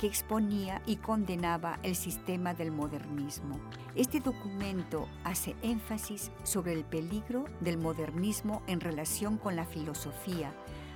que 0.00 0.06
exponía 0.06 0.82
y 0.86 0.96
condenaba 0.96 1.78
el 1.82 1.96
sistema 1.96 2.54
del 2.54 2.70
modernismo. 2.70 3.58
Este 3.94 4.20
documento 4.20 5.08
hace 5.24 5.54
énfasis 5.62 6.30
sobre 6.42 6.72
el 6.72 6.84
peligro 6.84 7.44
del 7.60 7.78
modernismo 7.78 8.62
en 8.66 8.80
relación 8.80 9.38
con 9.38 9.56
la 9.56 9.64
filosofía, 9.64 10.52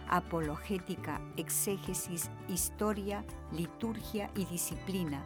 apologética, 0.09 1.21
exégesis, 1.37 2.31
historia, 2.49 3.25
liturgia 3.53 4.31
y 4.35 4.45
disciplina, 4.47 5.23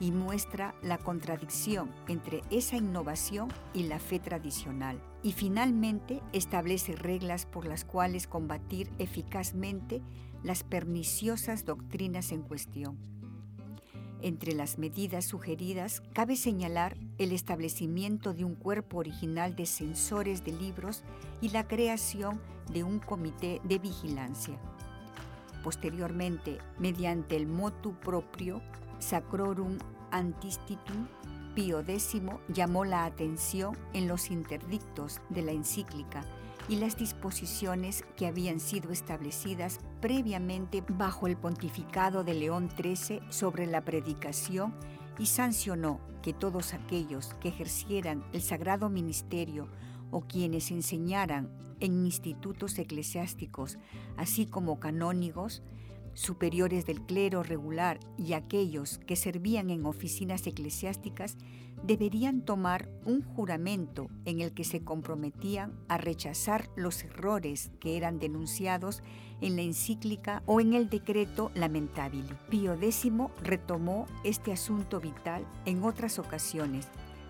y 0.00 0.10
muestra 0.10 0.74
la 0.82 0.98
contradicción 0.98 1.90
entre 2.08 2.42
esa 2.50 2.76
innovación 2.76 3.48
y 3.72 3.84
la 3.84 3.98
fe 3.98 4.18
tradicional. 4.18 5.00
Y 5.22 5.32
finalmente 5.32 6.20
establece 6.32 6.96
reglas 6.96 7.46
por 7.46 7.66
las 7.66 7.84
cuales 7.84 8.26
combatir 8.26 8.90
eficazmente 8.98 10.02
las 10.42 10.64
perniciosas 10.64 11.64
doctrinas 11.64 12.32
en 12.32 12.42
cuestión. 12.42 12.98
Entre 14.22 14.54
las 14.54 14.78
medidas 14.78 15.24
sugeridas 15.24 16.00
cabe 16.12 16.36
señalar 16.36 16.96
el 17.18 17.32
establecimiento 17.32 18.34
de 18.34 18.44
un 18.44 18.54
cuerpo 18.54 18.98
original 18.98 19.56
de 19.56 19.66
censores 19.66 20.44
de 20.44 20.52
libros 20.52 21.02
y 21.40 21.48
la 21.48 21.66
creación 21.66 22.40
de 22.72 22.84
un 22.84 23.00
comité 23.00 23.60
de 23.64 23.80
vigilancia. 23.80 24.56
Posteriormente, 25.64 26.58
mediante 26.78 27.36
el 27.36 27.48
motu 27.48 27.94
propio 27.94 28.62
Sacrorum 29.00 29.78
Antistitum, 30.12 31.08
Pío 31.54 31.80
X 31.80 32.16
llamó 32.48 32.84
la 32.84 33.04
atención 33.04 33.76
en 33.92 34.08
los 34.08 34.30
interdictos 34.30 35.20
de 35.30 35.42
la 35.42 35.52
encíclica 35.52 36.24
y 36.68 36.76
las 36.76 36.96
disposiciones 36.96 38.04
que 38.16 38.26
habían 38.26 38.60
sido 38.60 38.90
establecidas 38.90 39.80
previamente 40.02 40.82
bajo 40.86 41.28
el 41.28 41.36
pontificado 41.36 42.24
de 42.24 42.34
León 42.34 42.68
XIII 42.76 43.20
sobre 43.30 43.66
la 43.66 43.84
predicación 43.84 44.74
y 45.16 45.26
sancionó 45.26 46.00
que 46.22 46.32
todos 46.32 46.74
aquellos 46.74 47.34
que 47.34 47.48
ejercieran 47.48 48.24
el 48.32 48.42
sagrado 48.42 48.90
ministerio 48.90 49.68
o 50.10 50.22
quienes 50.22 50.72
enseñaran 50.72 51.50
en 51.78 52.04
institutos 52.04 52.78
eclesiásticos, 52.78 53.78
así 54.16 54.46
como 54.46 54.80
canónigos, 54.80 55.62
superiores 56.14 56.86
del 56.86 57.02
clero 57.02 57.42
regular 57.42 58.00
y 58.18 58.32
aquellos 58.34 58.98
que 59.06 59.16
servían 59.16 59.70
en 59.70 59.86
oficinas 59.86 60.46
eclesiásticas 60.46 61.36
deberían 61.82 62.42
tomar 62.42 62.88
un 63.04 63.22
juramento 63.22 64.08
en 64.24 64.40
el 64.40 64.52
que 64.52 64.64
se 64.64 64.82
comprometían 64.84 65.74
a 65.88 65.98
rechazar 65.98 66.70
los 66.76 67.02
errores 67.02 67.72
que 67.80 67.96
eran 67.96 68.18
denunciados 68.18 69.02
en 69.40 69.56
la 69.56 69.62
encíclica 69.62 70.42
o 70.46 70.60
en 70.60 70.74
el 70.74 70.88
decreto 70.88 71.50
Lamentabile. 71.54 72.36
Pío 72.48 72.74
X 72.74 73.12
retomó 73.42 74.06
este 74.22 74.52
asunto 74.52 75.00
vital 75.00 75.44
en 75.66 75.82
otras 75.82 76.18
ocasiones, 76.18 76.88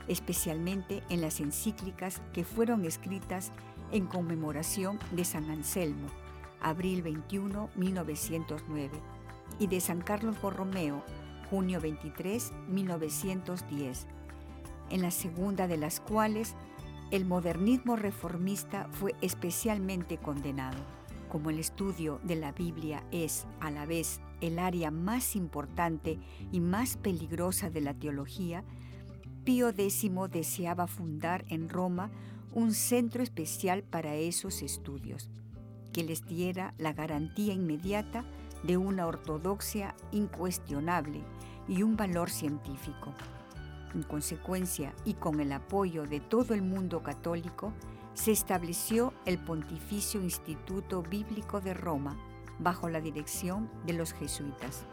especialmente 0.09 1.03
en 1.09 1.23
las 1.23 1.41
encíclicas 1.41 2.21
que 2.35 2.45
fueron 2.45 2.85
escritas 2.85 3.53
en 3.93 4.07
conmemoración 4.07 4.99
de 5.13 5.25
San 5.25 5.51
Anselmo, 5.51 6.09
abril 6.63 7.03
21, 7.03 7.71
1909, 7.77 8.91
y 9.59 9.67
de 9.67 9.81
San 9.81 10.01
Carlos 10.01 10.41
Borromeo, 10.41 11.03
junio 11.51 11.81
23, 11.81 12.53
1910, 12.69 14.07
en 14.91 15.03
la 15.03 15.11
segunda 15.11 15.67
de 15.67 15.77
las 15.77 16.01
cuales 16.01 16.55
el 17.11 17.27
modernismo 17.27 17.97
reformista 17.97 18.89
fue 18.93 19.15
especialmente 19.21 20.17
condenado. 20.17 20.79
Como 21.29 21.51
el 21.51 21.59
estudio 21.59 22.21
de 22.25 22.37
la 22.37 22.53
Biblia 22.53 23.05
es, 23.11 23.47
a 23.61 23.71
la 23.71 23.87
vez, 23.87 24.21
el 24.41 24.59
área 24.59 24.91
más 24.91 25.37
importante 25.37 26.19
y 26.53 26.61
más 26.61 26.97
peligrosa 26.97 27.71
de 27.71 27.81
la 27.81 27.95
teología, 27.95 28.65
Pío 29.45 29.71
X 29.71 30.11
deseaba 30.31 30.87
fundar 30.87 31.45
en 31.49 31.69
Roma 31.69 32.11
un 32.53 32.73
centro 32.75 33.23
especial 33.23 33.83
para 33.83 34.15
esos 34.15 34.63
estudios 34.63 35.31
que 35.93 36.03
les 36.03 36.27
diera 36.27 36.75
la 36.79 36.93
garantía 36.93 37.55
inmediata 37.55 38.25
de 38.63 38.77
una 38.77 39.07
ortodoxia 39.07 39.95
incuestionable 40.13 41.23
y 41.69 41.83
un 41.83 41.97
valor 41.97 42.31
científico. 42.31 43.13
En 43.95 44.03
consecuencia, 44.03 44.95
y 45.05 45.15
con 45.15 45.41
el 45.41 45.53
apoyo 45.53 46.05
de 46.05 46.21
todo 46.21 46.55
el 46.55 46.63
mundo 46.63 47.03
católico, 47.03 47.73
se 48.15 48.33
estableció 48.33 49.13
el 49.27 49.39
Pontificio 49.39 50.21
Instituto 50.21 51.03
Bíblico 51.03 51.61
de 51.61 51.75
Roma 51.75 52.17
bajo 52.59 52.89
la 52.89 53.01
dirección 53.01 53.71
de 53.87 53.95
los 53.95 54.13
jesuitas. 54.13 54.85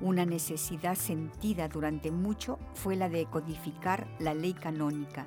Una 0.00 0.26
necesidad 0.26 0.96
sentida 0.96 1.68
durante 1.68 2.10
mucho 2.10 2.58
fue 2.74 2.96
la 2.96 3.08
de 3.08 3.26
codificar 3.26 4.06
la 4.18 4.34
ley 4.34 4.54
canónica 4.54 5.26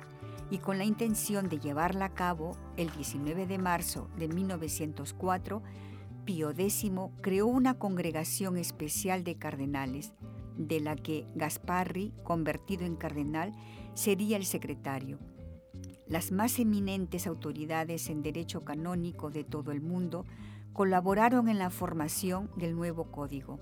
y 0.50 0.58
con 0.58 0.78
la 0.78 0.84
intención 0.84 1.48
de 1.48 1.58
llevarla 1.58 2.06
a 2.06 2.14
cabo, 2.14 2.56
el 2.76 2.90
19 2.90 3.46
de 3.46 3.58
marzo 3.58 4.08
de 4.16 4.28
1904, 4.28 5.62
Pío 6.24 6.50
X 6.50 6.90
creó 7.20 7.46
una 7.46 7.78
congregación 7.78 8.56
especial 8.56 9.24
de 9.24 9.36
cardenales, 9.36 10.12
de 10.56 10.80
la 10.80 10.96
que 10.96 11.26
Gasparri, 11.34 12.12
convertido 12.24 12.84
en 12.84 12.96
cardenal, 12.96 13.52
sería 13.94 14.36
el 14.36 14.44
secretario. 14.44 15.18
Las 16.06 16.32
más 16.32 16.58
eminentes 16.58 17.26
autoridades 17.26 18.08
en 18.08 18.22
derecho 18.22 18.64
canónico 18.64 19.30
de 19.30 19.44
todo 19.44 19.72
el 19.72 19.80
mundo 19.80 20.24
colaboraron 20.72 21.48
en 21.48 21.58
la 21.58 21.70
formación 21.70 22.50
del 22.56 22.74
nuevo 22.74 23.10
código 23.10 23.58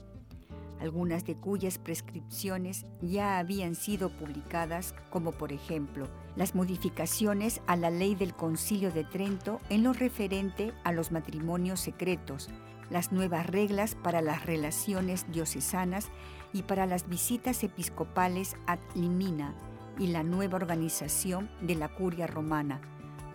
algunas 0.80 1.24
de 1.24 1.36
cuyas 1.36 1.78
prescripciones 1.78 2.84
ya 3.00 3.38
habían 3.38 3.74
sido 3.74 4.10
publicadas, 4.10 4.94
como 5.10 5.32
por 5.32 5.52
ejemplo 5.52 6.06
las 6.36 6.54
modificaciones 6.54 7.60
a 7.66 7.76
la 7.76 7.90
ley 7.90 8.14
del 8.14 8.34
Concilio 8.34 8.92
de 8.92 9.04
Trento 9.04 9.60
en 9.70 9.82
lo 9.82 9.92
referente 9.92 10.72
a 10.84 10.92
los 10.92 11.10
matrimonios 11.10 11.80
secretos, 11.80 12.48
las 12.90 13.10
nuevas 13.10 13.46
reglas 13.46 13.94
para 13.94 14.20
las 14.20 14.46
relaciones 14.46 15.26
diocesanas 15.32 16.08
y 16.52 16.62
para 16.62 16.86
las 16.86 17.08
visitas 17.08 17.64
episcopales 17.64 18.54
ad 18.66 18.78
limina 18.94 19.54
y 19.98 20.08
la 20.08 20.22
nueva 20.22 20.56
organización 20.56 21.50
de 21.62 21.74
la 21.74 21.88
curia 21.88 22.26
romana, 22.26 22.80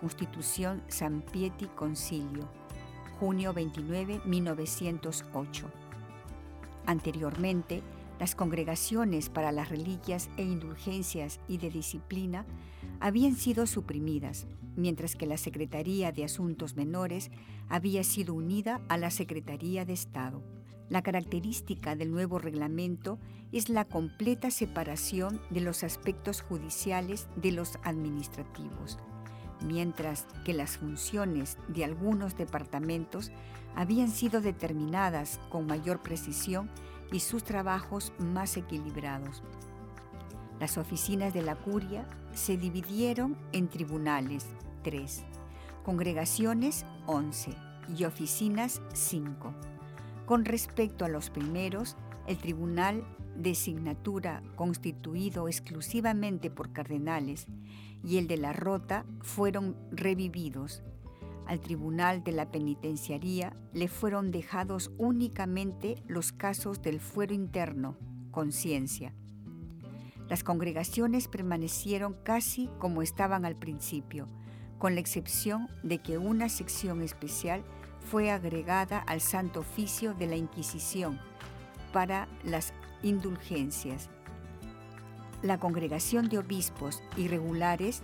Constitución 0.00 0.82
San 0.88 1.22
Pieti 1.22 1.66
Concilio, 1.66 2.48
junio 3.18 3.52
29, 3.52 4.20
1908. 4.24 5.70
Anteriormente, 6.86 7.82
las 8.22 8.36
congregaciones 8.36 9.30
para 9.30 9.50
las 9.50 9.68
reliquias 9.68 10.30
e 10.36 10.44
indulgencias 10.44 11.40
y 11.48 11.58
de 11.58 11.70
disciplina 11.70 12.46
habían 13.00 13.34
sido 13.34 13.66
suprimidas, 13.66 14.46
mientras 14.76 15.16
que 15.16 15.26
la 15.26 15.36
Secretaría 15.36 16.12
de 16.12 16.22
Asuntos 16.22 16.76
Menores 16.76 17.32
había 17.68 18.04
sido 18.04 18.34
unida 18.34 18.80
a 18.88 18.96
la 18.96 19.10
Secretaría 19.10 19.84
de 19.84 19.94
Estado. 19.94 20.40
La 20.88 21.02
característica 21.02 21.96
del 21.96 22.12
nuevo 22.12 22.38
reglamento 22.38 23.18
es 23.50 23.68
la 23.68 23.86
completa 23.86 24.52
separación 24.52 25.40
de 25.50 25.62
los 25.62 25.82
aspectos 25.82 26.42
judiciales 26.42 27.26
de 27.34 27.50
los 27.50 27.76
administrativos, 27.82 29.00
mientras 29.66 30.28
que 30.44 30.54
las 30.54 30.78
funciones 30.78 31.58
de 31.66 31.84
algunos 31.84 32.36
departamentos 32.36 33.32
habían 33.74 34.12
sido 34.12 34.40
determinadas 34.40 35.40
con 35.50 35.66
mayor 35.66 36.02
precisión 36.02 36.70
y 37.12 37.20
sus 37.20 37.44
trabajos 37.44 38.12
más 38.18 38.56
equilibrados. 38.56 39.42
Las 40.58 40.78
oficinas 40.78 41.34
de 41.34 41.42
la 41.42 41.56
curia 41.56 42.06
se 42.32 42.56
dividieron 42.56 43.36
en 43.52 43.68
tribunales, 43.68 44.46
3, 44.82 45.22
congregaciones, 45.84 46.86
11 47.06 47.50
y 47.96 48.04
oficinas, 48.04 48.80
5. 48.94 49.52
Con 50.26 50.44
respecto 50.44 51.04
a 51.04 51.08
los 51.08 51.30
primeros, 51.30 51.96
el 52.26 52.38
tribunal 52.38 53.04
de 53.36 53.54
signatura 53.54 54.42
constituido 54.56 55.48
exclusivamente 55.48 56.50
por 56.50 56.72
cardenales 56.72 57.46
y 58.04 58.18
el 58.18 58.28
de 58.28 58.36
la 58.36 58.52
Rota 58.52 59.04
fueron 59.20 59.76
revividos 59.90 60.82
al 61.46 61.60
Tribunal 61.60 62.24
de 62.24 62.32
la 62.32 62.50
Penitenciaría 62.50 63.56
le 63.72 63.88
fueron 63.88 64.30
dejados 64.30 64.90
únicamente 64.98 66.02
los 66.06 66.32
casos 66.32 66.82
del 66.82 67.00
fuero 67.00 67.34
interno, 67.34 67.96
conciencia. 68.30 69.14
Las 70.28 70.44
congregaciones 70.44 71.28
permanecieron 71.28 72.16
casi 72.22 72.68
como 72.78 73.02
estaban 73.02 73.44
al 73.44 73.56
principio, 73.56 74.28
con 74.78 74.94
la 74.94 75.00
excepción 75.00 75.68
de 75.82 75.98
que 75.98 76.18
una 76.18 76.48
sección 76.48 77.02
especial 77.02 77.62
fue 78.00 78.30
agregada 78.30 78.98
al 78.98 79.20
Santo 79.20 79.60
Oficio 79.60 80.14
de 80.14 80.26
la 80.26 80.36
Inquisición 80.36 81.20
para 81.92 82.28
las 82.44 82.72
indulgencias. 83.02 84.08
La 85.42 85.58
congregación 85.58 86.28
de 86.28 86.38
obispos 86.38 87.02
irregulares 87.16 88.02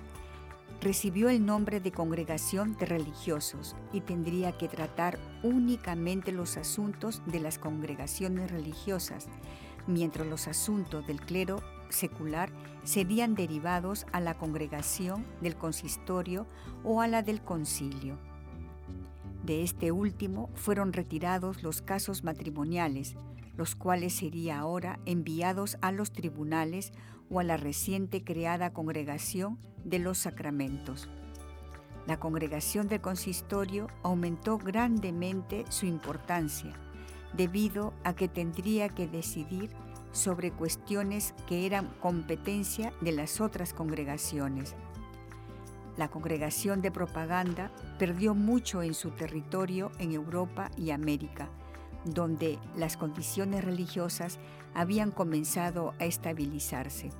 recibió 0.81 1.29
el 1.29 1.45
nombre 1.45 1.81
de 1.81 1.93
congregación 1.93 2.77
de 2.77 2.87
religiosos 2.87 3.75
y 3.93 4.01
tendría 4.01 4.57
que 4.57 4.69
tratar 4.69 5.19
únicamente 5.43 6.33
los 6.33 6.57
asuntos 6.57 7.23
de 7.27 7.41
las 7.41 7.59
congregaciones 7.59 8.51
religiosas, 8.51 9.29
mientras 9.87 10.27
los 10.27 10.47
asuntos 10.47 11.07
del 11.07 11.21
clero 11.21 11.61
secular 11.89 12.51
serían 12.85 13.35
derivados 13.35 14.07
a 14.13 14.21
la 14.21 14.35
congregación 14.35 15.27
del 15.41 15.57
consistorio 15.57 16.47
o 16.85 17.01
a 17.01 17.09
la 17.09 17.23
del 17.23 17.43
concilio. 17.43 18.17
De 19.45 19.63
este 19.63 19.93
último 19.93 20.51
fueron 20.55 20.93
retirados 20.93 21.63
los 21.63 21.81
casos 21.83 22.23
matrimoniales, 22.23 23.17
los 23.59 23.75
cuales 23.75 24.15
serían 24.15 24.61
ahora 24.61 25.01
enviados 25.05 25.77
a 25.83 25.91
los 25.91 26.13
tribunales 26.13 26.93
o 27.29 27.41
a 27.41 27.45
la 27.45 27.57
reciente 27.57 28.23
creada 28.23 28.73
congregación 28.73 29.59
de 29.85 29.99
los 29.99 30.19
sacramentos. 30.19 31.09
La 32.07 32.21
congregación 32.21 32.87
del 32.87 33.01
consistorio 33.01 33.89
aumentó 34.05 34.59
grandemente 34.59 35.65
su 35.71 35.87
importancia, 35.87 36.73
debido 37.37 37.93
a 38.05 38.15
que 38.15 38.29
tendría 38.29 38.89
que 38.89 39.09
decidir 39.09 39.71
sobre 40.13 40.53
cuestiones 40.53 41.35
que 41.49 41.67
eran 41.67 41.89
competencia 42.01 42.93
de 43.01 43.11
las 43.11 43.41
otras 43.41 43.75
congregaciones. 43.75 44.77
La 45.97 46.09
congregación 46.09 46.81
de 46.81 46.93
propaganda 46.93 47.73
perdió 47.99 48.37
mucho 48.37 48.85
en 48.85 48.95
su 48.95 49.11
territorio 49.11 49.91
en 49.99 50.13
Europa 50.13 50.71
y 50.77 50.93
América, 50.93 51.51
donde 52.05 52.59
las 52.77 52.97
condiciones 52.97 53.65
religiosas 53.65 54.39
habían 54.75 55.11
comenzado 55.11 55.95
a 55.99 56.05
estabilizarse. 56.05 57.11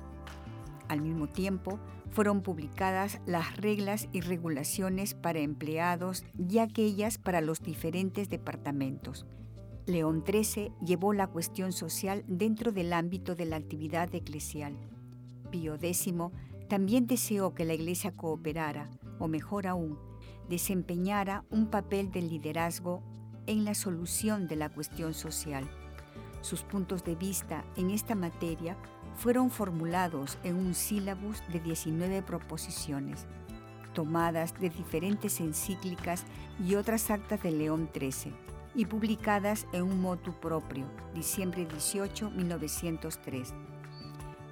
Al 0.87 1.01
mismo 1.01 1.27
tiempo, 1.27 1.79
fueron 2.11 2.41
publicadas 2.41 3.21
las 3.25 3.57
reglas 3.57 4.07
y 4.11 4.21
regulaciones 4.21 5.13
para 5.13 5.39
empleados 5.39 6.25
y 6.37 6.57
aquellas 6.57 7.17
para 7.17 7.41
los 7.41 7.61
diferentes 7.61 8.29
departamentos. 8.29 9.25
León 9.85 10.23
XIII 10.25 10.71
llevó 10.85 11.13
la 11.13 11.27
cuestión 11.27 11.71
social 11.71 12.23
dentro 12.27 12.71
del 12.71 12.93
ámbito 12.93 13.35
de 13.35 13.45
la 13.45 13.55
actividad 13.57 14.13
eclesial. 14.13 14.75
Pío 15.51 15.75
X 15.75 16.13
también 16.67 17.07
deseó 17.07 17.55
que 17.55 17.65
la 17.65 17.73
Iglesia 17.73 18.11
cooperara, 18.11 18.89
o 19.17 19.27
mejor 19.27 19.65
aún, 19.65 19.97
desempeñara 20.47 21.43
un 21.49 21.67
papel 21.67 22.11
de 22.11 22.21
liderazgo 22.21 23.01
en 23.49 23.65
la 23.65 23.73
solución 23.73 24.47
de 24.47 24.55
la 24.55 24.69
cuestión 24.69 25.15
social. 25.15 25.67
Sus 26.41 26.61
puntos 26.61 27.03
de 27.03 27.15
vista 27.15 27.65
en 27.77 27.89
esta 27.89 28.13
materia 28.13 28.77
fueron 29.15 29.49
formulados 29.49 30.37
en 30.43 30.55
un 30.55 30.75
sílabus 30.75 31.41
de 31.51 31.59
19 31.59 32.21
proposiciones, 32.21 33.25
tomadas 33.95 34.53
de 34.59 34.69
diferentes 34.69 35.39
encíclicas 35.39 36.25
y 36.63 36.75
otras 36.75 37.09
actas 37.09 37.41
de 37.41 37.51
León 37.51 37.89
XIII, 37.91 38.33
y 38.75 38.85
publicadas 38.85 39.65
en 39.73 39.81
un 39.81 39.99
motu 39.99 40.31
propio, 40.39 40.85
diciembre 41.15 41.65
18, 41.65 42.29
1903, 42.29 43.55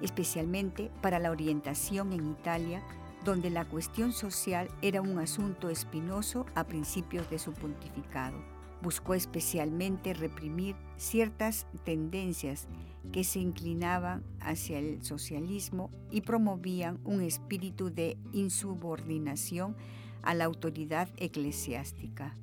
especialmente 0.02 0.90
para 1.00 1.20
la 1.20 1.30
orientación 1.30 2.12
en 2.12 2.32
Italia, 2.32 2.82
donde 3.24 3.48
la 3.48 3.64
cuestión 3.64 4.12
social 4.12 4.68
era 4.82 5.00
un 5.02 5.20
asunto 5.20 5.70
espinoso 5.70 6.46
a 6.56 6.64
principios 6.64 7.30
de 7.30 7.38
su 7.38 7.52
pontificado. 7.52 8.57
Buscó 8.82 9.14
especialmente 9.14 10.14
reprimir 10.14 10.76
ciertas 10.96 11.66
tendencias 11.84 12.68
que 13.12 13.24
se 13.24 13.40
inclinaban 13.40 14.22
hacia 14.40 14.78
el 14.78 15.04
socialismo 15.04 15.90
y 16.10 16.20
promovían 16.20 17.00
un 17.04 17.22
espíritu 17.22 17.90
de 17.92 18.16
insubordinación 18.32 19.76
a 20.22 20.34
la 20.34 20.44
autoridad 20.44 21.08
eclesiástica. 21.16 22.34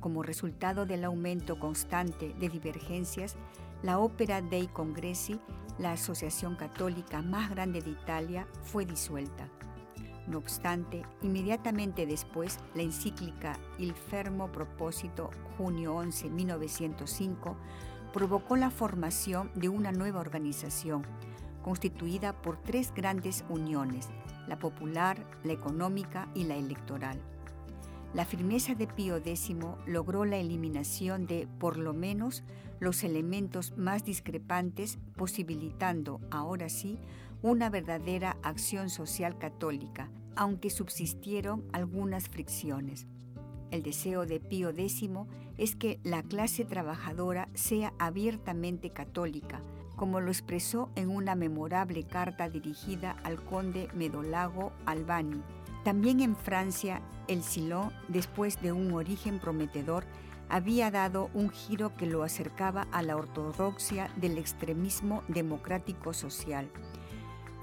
Como 0.00 0.22
resultado 0.22 0.84
del 0.86 1.04
aumento 1.04 1.58
constante 1.58 2.34
de 2.38 2.48
divergencias, 2.48 3.36
la 3.82 3.98
Opera 3.98 4.42
dei 4.42 4.66
Congressi, 4.66 5.40
la 5.78 5.92
asociación 5.92 6.56
católica 6.56 7.22
más 7.22 7.50
grande 7.50 7.80
de 7.80 7.90
Italia, 7.90 8.46
fue 8.62 8.84
disuelta. 8.84 9.48
No 10.26 10.38
obstante, 10.38 11.02
inmediatamente 11.22 12.06
después, 12.06 12.58
la 12.74 12.82
encíclica 12.82 13.58
Il 13.78 13.94
Fermo 13.94 14.50
Propósito, 14.50 15.30
junio 15.58 15.94
11, 15.94 16.30
1905, 16.30 17.56
provocó 18.12 18.56
la 18.56 18.70
formación 18.70 19.50
de 19.54 19.68
una 19.68 19.92
nueva 19.92 20.20
organización, 20.20 21.04
constituida 21.62 22.32
por 22.32 22.56
tres 22.56 22.92
grandes 22.94 23.44
uniones, 23.48 24.08
la 24.46 24.58
popular, 24.58 25.26
la 25.42 25.52
económica 25.52 26.28
y 26.34 26.44
la 26.44 26.56
electoral. 26.56 27.20
La 28.14 28.24
firmeza 28.24 28.74
de 28.74 28.86
Pío 28.86 29.16
X 29.16 29.50
logró 29.86 30.24
la 30.24 30.36
eliminación 30.36 31.26
de, 31.26 31.48
por 31.58 31.76
lo 31.76 31.92
menos, 31.92 32.44
los 32.78 33.02
elementos 33.02 33.76
más 33.76 34.04
discrepantes, 34.04 34.98
posibilitando, 35.16 36.20
ahora 36.30 36.68
sí, 36.68 36.98
una 37.44 37.68
verdadera 37.68 38.38
acción 38.42 38.88
social 38.88 39.36
católica, 39.36 40.08
aunque 40.34 40.70
subsistieron 40.70 41.62
algunas 41.74 42.30
fricciones. 42.30 43.06
El 43.70 43.82
deseo 43.82 44.24
de 44.24 44.40
Pío 44.40 44.70
X 44.70 45.10
es 45.58 45.76
que 45.76 46.00
la 46.04 46.22
clase 46.22 46.64
trabajadora 46.64 47.50
sea 47.52 47.92
abiertamente 47.98 48.88
católica, 48.88 49.60
como 49.94 50.20
lo 50.20 50.30
expresó 50.30 50.88
en 50.96 51.10
una 51.10 51.34
memorable 51.34 52.04
carta 52.04 52.48
dirigida 52.48 53.14
al 53.24 53.36
conde 53.44 53.88
Medolago 53.94 54.72
Albani. 54.86 55.42
También 55.84 56.20
en 56.20 56.36
Francia, 56.36 57.02
el 57.28 57.42
Silón, 57.42 57.92
después 58.08 58.62
de 58.62 58.72
un 58.72 58.90
origen 58.94 59.38
prometedor, 59.38 60.06
había 60.48 60.90
dado 60.90 61.28
un 61.34 61.50
giro 61.50 61.94
que 61.94 62.06
lo 62.06 62.22
acercaba 62.22 62.86
a 62.90 63.02
la 63.02 63.18
ortodoxia 63.18 64.10
del 64.16 64.38
extremismo 64.38 65.22
democrático 65.28 66.14
social, 66.14 66.70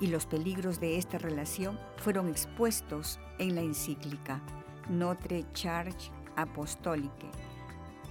y 0.02 0.08
los 0.08 0.26
peligros 0.26 0.82
de 0.82 0.98
esta 0.98 1.18
relación 1.20 1.80
fueron 1.98 2.28
expuestos 2.28 3.20
en 3.38 3.56
la 3.56 3.62
encíclica. 3.62 4.42
Notre 4.90 5.46
Charge 5.54 6.12
Apostolique, 6.36 7.30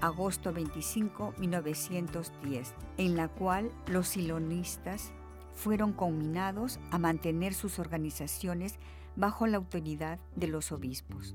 agosto 0.01 0.53
25, 0.53 1.35
1910, 1.37 2.75
en 2.97 3.17
la 3.17 3.29
cual 3.29 3.71
los 3.89 4.09
silonistas 4.09 5.13
fueron 5.53 5.93
conminados 5.93 6.79
a 6.91 6.99
mantener 6.99 7.53
sus 7.53 7.79
organizaciones 7.79 8.77
bajo 9.17 9.47
la 9.47 9.59
autoridad 9.59 10.21
de 10.37 10.47
los 10.47 10.73
obispos. 10.73 11.35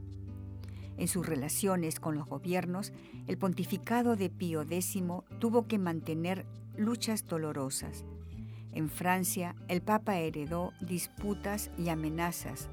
En 0.98 1.10
sus 1.10 1.26
relaciones 1.26 2.00
con 2.00 2.16
los 2.16 2.28
gobiernos, 2.28 2.94
el 3.28 3.38
pontificado 3.38 4.16
de 4.16 4.30
Pío 4.30 4.62
X 4.62 5.04
tuvo 5.40 5.68
que 5.68 5.78
mantener 5.78 6.46
luchas 6.78 7.28
dolorosas. 7.28 8.06
En 8.76 8.90
Francia, 8.90 9.56
el 9.70 9.82
Papa 9.82 10.18
heredó 10.18 10.74
disputas 10.82 11.72
y 11.78 11.88
amenazas. 11.88 12.68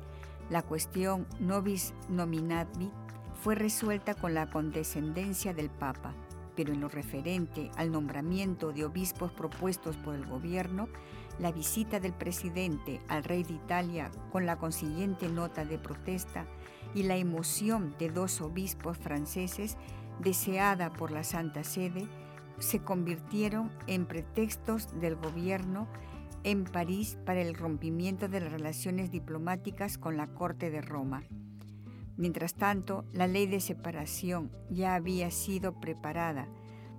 La 0.51 0.63
cuestión 0.63 1.29
nobis 1.39 1.95
nominati 2.09 2.91
fue 3.41 3.55
resuelta 3.55 4.15
con 4.15 4.35
la 4.35 4.51
condescendencia 4.51 5.55
del 5.55 5.71
Papa, 5.71 6.13
pero 6.57 6.73
en 6.73 6.81
lo 6.81 6.89
referente 6.89 7.71
al 7.77 7.93
nombramiento 7.93 8.73
de 8.73 8.85
obispos 8.85 9.31
propuestos 9.31 9.97
por 9.97 10.17
el 10.17 10.27
gobierno, 10.27 10.89
la 11.39 11.53
visita 11.53 12.01
del 12.01 12.13
presidente 12.13 13.01
al 13.07 13.23
rey 13.23 13.45
de 13.45 13.55
Italia 13.55 14.11
con 14.33 14.45
la 14.45 14.59
consiguiente 14.59 15.29
nota 15.29 15.65
de 15.65 15.79
protesta 15.79 16.47
y 16.95 17.05
la 17.05 17.17
emoción 17.17 17.95
de 18.01 18.11
dos 18.11 18.41
obispos 18.41 18.99
franceses 18.99 19.77
deseada 20.19 20.93
por 20.93 21.13
la 21.13 21.23
Santa 21.23 21.63
Sede 21.63 22.09
se 22.63 22.79
convirtieron 22.79 23.71
en 23.89 24.07
pretextos 24.07 24.99
del 25.01 25.17
gobierno 25.17 25.89
en 26.45 26.65
París 26.65 27.19
para 27.27 27.43
el 27.43 27.55
rompimiento 27.55 28.29
de 28.29 28.41
las 28.41 28.53
relaciones 28.53 29.11
diplomáticas 29.11 29.99
con 29.99 30.17
la 30.17 30.29
Corte 30.29 30.71
de 30.71 30.81
Roma. 30.81 31.25
Mientras 32.17 32.55
tanto, 32.55 33.05
la 33.13 33.27
ley 33.27 33.47
de 33.47 33.61
separación 33.61 34.51
ya 34.71 34.95
había 34.95 35.31
sido 35.31 35.81
preparada, 35.81 36.47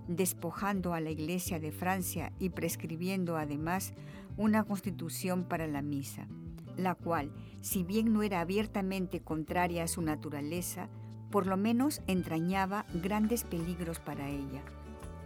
despojando 0.07 0.93
a 0.93 0.99
la 0.99 1.11
Iglesia 1.11 1.59
de 1.59 1.71
Francia 1.71 2.33
y 2.39 2.49
prescribiendo 2.49 3.37
además 3.37 3.93
una 4.35 4.63
constitución 4.65 5.45
para 5.45 5.67
la 5.67 5.81
misa, 5.81 6.27
la 6.75 6.95
cual, 6.95 7.31
si 7.61 7.83
bien 7.83 8.11
no 8.11 8.21
era 8.21 8.41
abiertamente 8.41 9.21
contraria 9.21 9.83
a 9.83 9.87
su 9.87 10.01
naturaleza, 10.01 10.89
por 11.31 11.47
lo 11.47 11.55
menos 11.55 12.01
entrañaba 12.07 12.85
grandes 12.93 13.43
peligros 13.43 13.99
para 13.99 14.29
ella. 14.29 14.61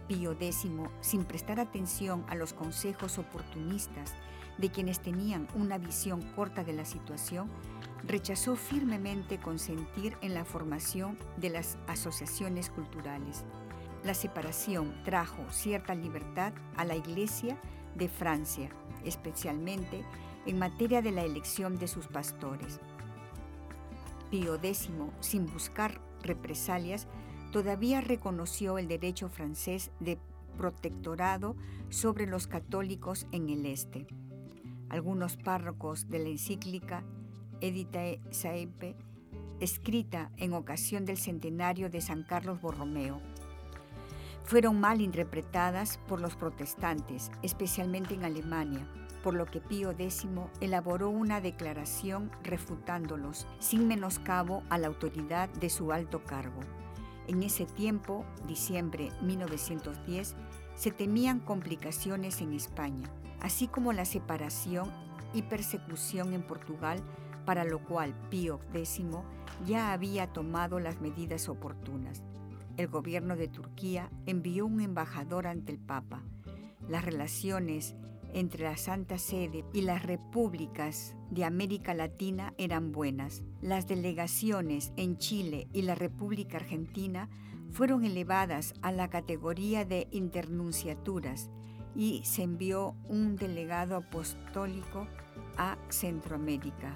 Pío 0.08 0.32
X, 0.32 0.66
sin 1.00 1.24
prestar 1.24 1.60
atención 1.60 2.24
a 2.28 2.34
los 2.34 2.54
consejos 2.54 3.18
oportunistas 3.18 4.14
de 4.56 4.70
quienes 4.70 5.00
tenían 5.00 5.46
una 5.54 5.76
visión 5.78 6.22
corta 6.34 6.64
de 6.64 6.72
la 6.72 6.86
situación, 6.86 7.48
rechazó 8.04 8.56
firmemente 8.56 9.38
consentir 9.38 10.16
en 10.22 10.32
la 10.32 10.46
formación 10.46 11.18
de 11.36 11.50
las 11.50 11.78
asociaciones 11.86 12.70
culturales. 12.70 13.44
La 14.02 14.14
separación 14.14 14.94
trajo 15.04 15.44
cierta 15.50 15.94
libertad 15.94 16.52
a 16.76 16.84
la 16.84 16.96
Iglesia 16.96 17.60
de 17.94 18.08
Francia, 18.08 18.70
especialmente 19.04 20.04
en 20.46 20.58
materia 20.58 21.02
de 21.02 21.12
la 21.12 21.22
elección 21.22 21.78
de 21.78 21.86
sus 21.86 22.06
pastores. 22.06 22.80
Pío 24.30 24.54
X, 24.54 24.88
sin 25.20 25.46
buscar 25.46 26.00
represalias, 26.22 27.06
todavía 27.50 28.00
reconoció 28.00 28.78
el 28.78 28.88
derecho 28.88 29.28
francés 29.28 29.90
de 30.00 30.18
protectorado 30.56 31.56
sobre 31.88 32.26
los 32.26 32.46
católicos 32.46 33.26
en 33.32 33.48
el 33.48 33.66
este. 33.66 34.06
Algunos 34.88 35.36
párrocos 35.36 36.08
de 36.08 36.18
la 36.18 36.28
encíclica 36.28 37.04
Editae 37.60 38.20
Saepe, 38.30 38.96
escrita 39.60 40.30
en 40.36 40.52
ocasión 40.52 41.04
del 41.04 41.18
centenario 41.18 41.90
de 41.90 42.00
San 42.00 42.22
Carlos 42.22 42.60
Borromeo, 42.60 43.20
fueron 44.44 44.80
mal 44.80 45.00
interpretadas 45.00 45.98
por 46.08 46.20
los 46.20 46.36
protestantes, 46.36 47.30
especialmente 47.42 48.14
en 48.14 48.24
Alemania, 48.24 48.86
por 49.22 49.34
lo 49.34 49.44
que 49.44 49.60
Pío 49.60 49.90
X 49.90 50.26
elaboró 50.60 51.10
una 51.10 51.40
declaración 51.40 52.30
refutándolos, 52.42 53.46
sin 53.58 53.88
menoscabo 53.88 54.62
a 54.70 54.78
la 54.78 54.86
autoridad 54.86 55.48
de 55.50 55.68
su 55.68 55.92
alto 55.92 56.24
cargo. 56.24 56.60
En 57.28 57.42
ese 57.42 57.66
tiempo, 57.66 58.24
diciembre 58.46 59.10
1910, 59.20 60.34
se 60.74 60.90
temían 60.90 61.40
complicaciones 61.40 62.40
en 62.40 62.54
España, 62.54 63.06
así 63.40 63.68
como 63.68 63.92
la 63.92 64.06
separación 64.06 64.90
y 65.34 65.42
persecución 65.42 66.32
en 66.32 66.42
Portugal, 66.42 67.02
para 67.44 67.64
lo 67.64 67.84
cual 67.84 68.14
Pío 68.30 68.60
X 68.72 69.02
ya 69.66 69.92
había 69.92 70.32
tomado 70.32 70.80
las 70.80 71.02
medidas 71.02 71.50
oportunas. 71.50 72.22
El 72.78 72.88
gobierno 72.88 73.36
de 73.36 73.48
Turquía 73.48 74.10
envió 74.24 74.64
un 74.64 74.80
embajador 74.80 75.48
ante 75.48 75.72
el 75.72 75.78
Papa. 75.78 76.22
Las 76.88 77.04
relaciones 77.04 77.94
entre 78.32 78.64
la 78.64 78.76
Santa 78.76 79.18
Sede 79.18 79.64
y 79.72 79.82
las 79.82 80.02
repúblicas 80.04 81.16
de 81.30 81.44
América 81.44 81.94
Latina 81.94 82.54
eran 82.58 82.92
buenas. 82.92 83.42
Las 83.60 83.86
delegaciones 83.86 84.92
en 84.96 85.18
Chile 85.18 85.68
y 85.72 85.82
la 85.82 85.94
República 85.94 86.58
Argentina 86.58 87.28
fueron 87.70 88.04
elevadas 88.04 88.74
a 88.82 88.92
la 88.92 89.08
categoría 89.10 89.84
de 89.84 90.08
internunciaturas 90.10 91.50
y 91.94 92.22
se 92.24 92.42
envió 92.42 92.94
un 93.08 93.36
delegado 93.36 93.96
apostólico 93.96 95.06
a 95.56 95.76
Centroamérica. 95.88 96.94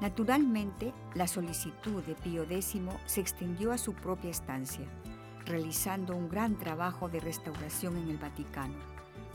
Naturalmente, 0.00 0.92
la 1.14 1.26
solicitud 1.26 2.02
de 2.02 2.14
Pío 2.14 2.42
X 2.42 2.76
se 3.06 3.20
extendió 3.20 3.72
a 3.72 3.78
su 3.78 3.94
propia 3.94 4.30
estancia, 4.30 4.86
realizando 5.46 6.16
un 6.16 6.28
gran 6.28 6.58
trabajo 6.58 7.08
de 7.08 7.20
restauración 7.20 7.96
en 7.96 8.08
el 8.08 8.18
Vaticano. 8.18 8.93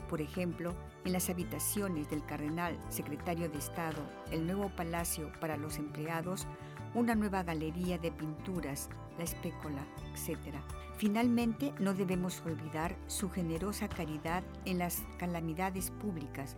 Por 0.10 0.22
ejemplo, 0.22 0.74
en 1.06 1.14
las 1.14 1.30
habitaciones 1.30 2.10
del 2.10 2.26
cardenal 2.26 2.76
secretario 2.90 3.48
de 3.48 3.60
Estado, 3.60 4.02
el 4.32 4.48
nuevo 4.48 4.70
palacio 4.70 5.32
para 5.40 5.56
los 5.56 5.78
empleados, 5.78 6.48
una 6.96 7.14
nueva 7.14 7.44
galería 7.44 8.00
de 8.00 8.12
pinturas, 8.12 8.90
la 9.20 9.24
espécola, 9.24 9.86
etc. 10.12 10.56
Finalmente, 10.98 11.74
no 11.80 11.94
debemos 11.94 12.42
olvidar 12.44 12.96
su 13.06 13.30
generosa 13.30 13.88
caridad 13.88 14.44
en 14.66 14.80
las 14.80 15.04
calamidades 15.20 15.92
públicas. 15.92 16.58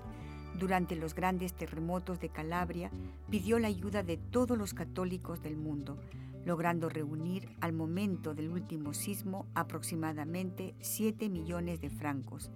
Durante 0.57 0.95
los 0.95 1.13
grandes 1.13 1.53
terremotos 1.53 2.21
de 2.21 2.29
Calabria, 2.29 2.89
pidió 3.29 3.59
la 3.59 3.67
ayuda 3.67 4.01
de 4.01 4.15
todos 4.15 4.57
los 4.57 4.73
católicos 4.73 5.41
del 5.41 5.57
mundo, 5.57 5.97
logrando 6.45 6.87
reunir 6.87 7.49
al 7.59 7.73
momento 7.73 8.33
del 8.33 8.49
último 8.49 8.93
sismo 8.93 9.45
aproximadamente 9.53 10.73
7 10.79 11.29
millones 11.29 11.81
de 11.81 11.89
francos, 11.89 12.49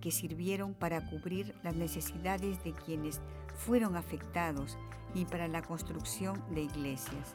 que 0.00 0.10
sirvieron 0.10 0.74
para 0.74 1.04
cubrir 1.08 1.54
las 1.62 1.76
necesidades 1.76 2.62
de 2.64 2.72
quienes 2.72 3.20
fueron 3.54 3.96
afectados 3.96 4.78
y 5.14 5.24
para 5.24 5.48
la 5.48 5.62
construcción 5.62 6.42
de 6.54 6.62
iglesias, 6.62 7.34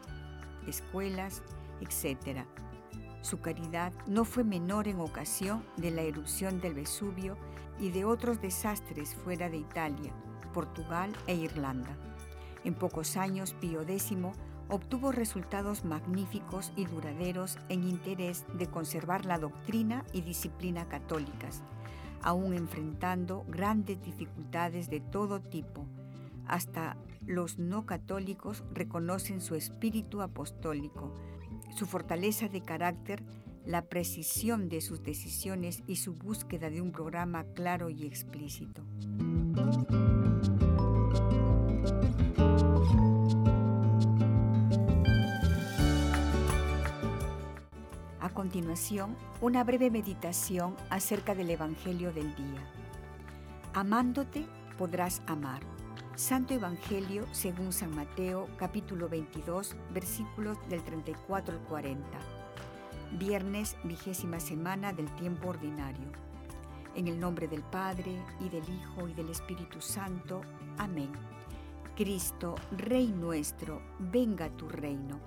escuelas, 0.68 1.44
etc. 1.82 2.46
Su 3.22 3.40
caridad 3.40 3.92
no 4.08 4.26
fue 4.26 4.44
menor 4.44 4.88
en 4.88 5.00
ocasión 5.00 5.66
de 5.78 5.92
la 5.92 6.02
erupción 6.02 6.62
del 6.62 6.74
Vesubio 6.74 7.38
y 7.80 7.90
de 7.90 8.06
otros 8.06 8.42
desastres 8.42 9.16
fuera 9.16 9.50
de 9.50 9.58
Italia, 9.58 10.14
Portugal 10.54 11.12
e 11.28 11.36
Irlanda. 11.36 11.98
En 12.64 12.74
pocos 12.74 13.18
años, 13.18 13.54
Pío 13.60 13.82
X 13.82 14.16
obtuvo 14.70 15.12
resultados 15.12 15.86
magníficos 15.86 16.72
y 16.76 16.86
duraderos 16.86 17.60
en 17.70 17.84
interés 17.84 18.46
de 18.54 18.68
conservar 18.68 19.26
la 19.26 19.38
doctrina 19.38 20.04
y 20.14 20.22
disciplina 20.22 20.88
católicas, 20.88 21.62
aún 22.26 22.54
enfrentando 22.56 23.46
grandes 23.48 24.02
dificultades 24.02 24.90
de 24.90 25.00
todo 25.00 25.40
tipo. 25.40 25.86
Hasta 26.48 26.98
los 27.26 27.60
no 27.60 27.86
católicos 27.86 28.64
reconocen 28.74 29.42
su 29.42 29.56
espíritu 29.56 30.22
apostólico, 30.22 31.14
su 31.76 31.86
fortaleza 31.86 32.50
de 32.50 32.62
carácter, 32.62 33.24
la 33.66 33.84
precisión 33.84 34.70
de 34.70 34.82
sus 34.82 35.04
decisiones 35.04 35.84
y 35.88 35.98
su 35.98 36.16
búsqueda 36.16 36.70
de 36.70 36.82
un 36.82 36.92
programa 36.92 37.46
claro 37.54 37.90
y 37.90 38.06
explícito. 38.06 38.84
Continuación 48.46 49.16
una 49.42 49.64
breve 49.64 49.90
meditación 49.90 50.76
acerca 50.92 51.34
del 51.34 51.50
Evangelio 51.50 52.14
del 52.14 52.36
día. 52.36 52.62
Amándote 53.74 54.46
podrás 54.78 55.24
amar. 55.26 55.62
Santo 56.16 56.54
Evangelio 56.54 57.26
según 57.32 57.74
San 57.74 57.96
Mateo 57.96 58.48
capítulo 58.56 59.10
22 59.10 59.76
versículos 59.92 60.60
del 60.70 60.84
34 60.84 61.56
al 61.56 61.60
40. 61.62 62.06
Viernes 63.18 63.78
vigésima 63.84 64.40
semana 64.40 64.94
del 64.94 65.10
tiempo 65.16 65.50
ordinario. 65.50 66.12
En 66.94 67.08
el 67.08 67.20
nombre 67.20 67.48
del 67.48 67.64
Padre 67.64 68.16
y 68.40 68.50
del 68.50 68.70
Hijo 68.70 69.08
y 69.08 69.16
del 69.16 69.30
Espíritu 69.30 69.82
Santo. 69.82 70.42
Amén. 70.78 71.10
Cristo, 71.96 72.54
Rey 72.78 73.08
nuestro, 73.08 73.82
venga 73.98 74.50
tu 74.50 74.70
reino. 74.70 75.20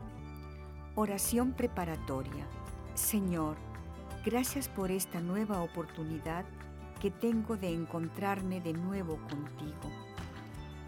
Oración 0.95 1.53
preparatoria. 1.53 2.47
Señor, 2.99 3.57
gracias 4.25 4.69
por 4.69 4.91
esta 4.91 5.21
nueva 5.21 5.63
oportunidad 5.63 6.45
que 7.01 7.13
tengo 7.13 7.57
de 7.57 7.73
encontrarme 7.73 8.61
de 8.61 8.73
nuevo 8.73 9.19
contigo. 9.31 9.89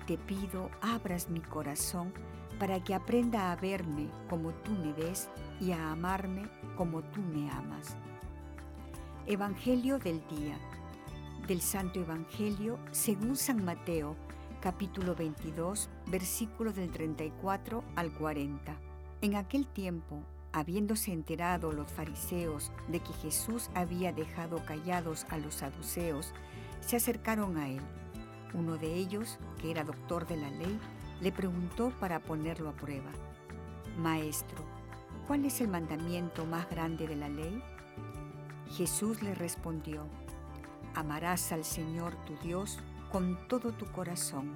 Te 0.09 0.19
pido 0.19 0.71
abras 0.83 1.31
mi 1.31 1.41
corazón 1.41 2.13
para 2.59 2.83
que 2.83 2.95
aprenda 2.95 3.53
a 3.53 3.57
verme 3.57 4.11
como 4.29 4.51
tú 4.51 4.73
me 4.73 4.93
ves 4.93 5.31
y 5.61 5.71
a 5.71 5.93
amarme 5.93 6.51
como 6.77 7.01
tú 7.01 7.21
me 7.23 7.49
amas. 7.53 7.97
Evangelio 9.27 10.01
del 10.01 10.21
día. 10.29 10.59
Del 11.47 11.63
Santo 11.63 12.01
Evangelio 12.01 12.81
según 12.91 13.37
San 13.37 13.65
Mateo, 13.65 14.17
capítulo 14.61 15.15
22, 15.15 15.89
versículo 16.09 16.73
del 16.73 16.91
34 16.91 17.85
al 17.95 18.13
40. 18.13 18.77
En 19.23 19.37
aquel 19.37 19.67
tiempo, 19.69 20.25
Habiéndose 20.53 21.13
enterado 21.13 21.71
los 21.71 21.89
fariseos 21.91 22.73
de 22.89 22.99
que 22.99 23.13
Jesús 23.13 23.71
había 23.75 24.13
dejado 24.13 24.65
callados 24.65 25.25
a 25.31 25.39
los 25.39 25.55
saduceos, 25.55 26.33
se 26.81 26.97
acercaron 26.97 27.57
a 27.57 27.69
él. 27.69 27.81
Uno 28.53 28.77
de 28.77 28.95
ellos, 28.95 29.39
que 29.61 29.71
era 29.71 29.85
doctor 29.85 30.27
de 30.27 30.37
la 30.37 30.51
ley, 30.51 30.77
le 31.21 31.31
preguntó 31.31 31.93
para 32.01 32.19
ponerlo 32.19 32.69
a 32.69 32.73
prueba, 32.73 33.13
Maestro, 33.97 34.65
¿cuál 35.29 35.45
es 35.45 35.61
el 35.61 35.69
mandamiento 35.69 36.45
más 36.47 36.69
grande 36.69 37.07
de 37.07 37.17
la 37.17 37.29
ley? 37.29 37.63
Jesús 38.71 39.23
le 39.23 39.37
respondió, 39.37 40.07
Amarás 40.95 41.53
al 41.53 41.65
Señor 41.65 42.17
tu 42.25 42.35
Dios 42.39 42.81
con 43.13 43.39
todo 43.47 43.71
tu 43.71 43.87
corazón, 43.93 44.53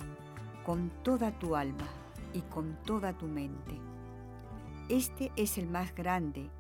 con 0.67 0.91
toda 1.05 1.31
tu 1.39 1.55
alma 1.55 1.87
y 2.33 2.41
con 2.41 2.77
toda 2.83 3.13
tu 3.13 3.29
mente 3.29 3.94
este 4.89 5.33
es 5.37 5.59
el 5.59 5.67
más 5.67 5.95
grande 5.95 6.51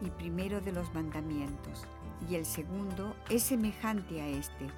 y 0.00 0.10
primero 0.10 0.60
de 0.60 0.72
los 0.72 0.92
mandamientos, 0.94 1.84
y 2.28 2.36
el 2.36 2.44
segundo 2.44 3.16
es 3.28 3.42
semejante 3.42 4.20
a 4.20 4.28
este, 4.28 4.68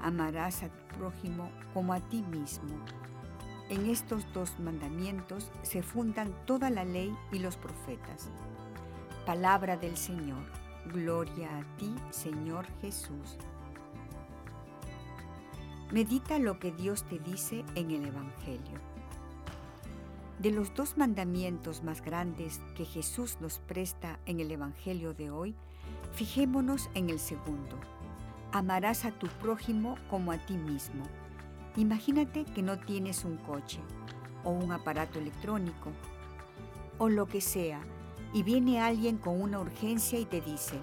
amarás 0.00 0.62
a 0.62 0.68
tu 0.68 0.96
prójimo 0.96 1.50
como 1.72 1.92
a 1.92 2.00
ti 2.00 2.22
mismo. 2.22 2.76
En 3.68 3.88
estos 3.88 4.26
dos 4.32 4.58
mandamientos 4.58 5.50
se 5.62 5.82
fundan 5.82 6.34
toda 6.44 6.70
la 6.70 6.84
ley 6.84 7.16
y 7.30 7.38
los 7.38 7.56
profetas. 7.56 8.28
Palabra 9.24 9.76
del 9.76 9.96
Señor. 9.96 10.42
Gloria 10.92 11.58
a 11.58 11.76
ti, 11.76 11.94
Señor 12.10 12.66
Jesús. 12.80 13.38
Medita 15.92 16.38
lo 16.38 16.58
que 16.58 16.72
Dios 16.72 17.04
te 17.04 17.18
dice 17.18 17.64
en 17.74 17.90
el 17.90 18.06
Evangelio. 18.06 18.89
De 20.40 20.50
los 20.50 20.72
dos 20.72 20.96
mandamientos 20.96 21.84
más 21.84 22.00
grandes 22.00 22.62
que 22.74 22.86
Jesús 22.86 23.36
nos 23.42 23.58
presta 23.58 24.18
en 24.24 24.40
el 24.40 24.50
Evangelio 24.50 25.12
de 25.12 25.30
hoy, 25.30 25.54
fijémonos 26.14 26.88
en 26.94 27.10
el 27.10 27.18
segundo. 27.18 27.78
Amarás 28.50 29.04
a 29.04 29.10
tu 29.10 29.26
prójimo 29.26 29.96
como 30.08 30.32
a 30.32 30.38
ti 30.38 30.54
mismo. 30.54 31.04
Imagínate 31.76 32.46
que 32.46 32.62
no 32.62 32.78
tienes 32.78 33.26
un 33.26 33.36
coche 33.36 33.80
o 34.42 34.48
un 34.48 34.72
aparato 34.72 35.18
electrónico 35.18 35.90
o 36.96 37.10
lo 37.10 37.26
que 37.26 37.42
sea 37.42 37.82
y 38.32 38.42
viene 38.42 38.80
alguien 38.80 39.18
con 39.18 39.42
una 39.42 39.60
urgencia 39.60 40.18
y 40.18 40.24
te 40.24 40.40
dice, 40.40 40.80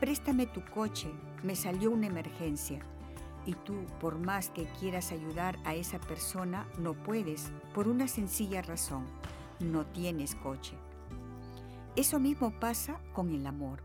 préstame 0.00 0.46
tu 0.46 0.64
coche, 0.64 1.10
me 1.42 1.54
salió 1.54 1.90
una 1.90 2.06
emergencia. 2.06 2.80
Y 3.46 3.54
tú, 3.54 3.86
por 4.00 4.18
más 4.18 4.50
que 4.50 4.64
quieras 4.80 5.12
ayudar 5.12 5.56
a 5.64 5.74
esa 5.74 6.00
persona, 6.00 6.66
no 6.78 6.94
puedes, 6.94 7.52
por 7.72 7.86
una 7.88 8.08
sencilla 8.08 8.60
razón, 8.60 9.06
no 9.60 9.86
tienes 9.86 10.34
coche. 10.34 10.76
Eso 11.94 12.18
mismo 12.18 12.50
pasa 12.58 13.00
con 13.14 13.30
el 13.30 13.46
amor. 13.46 13.82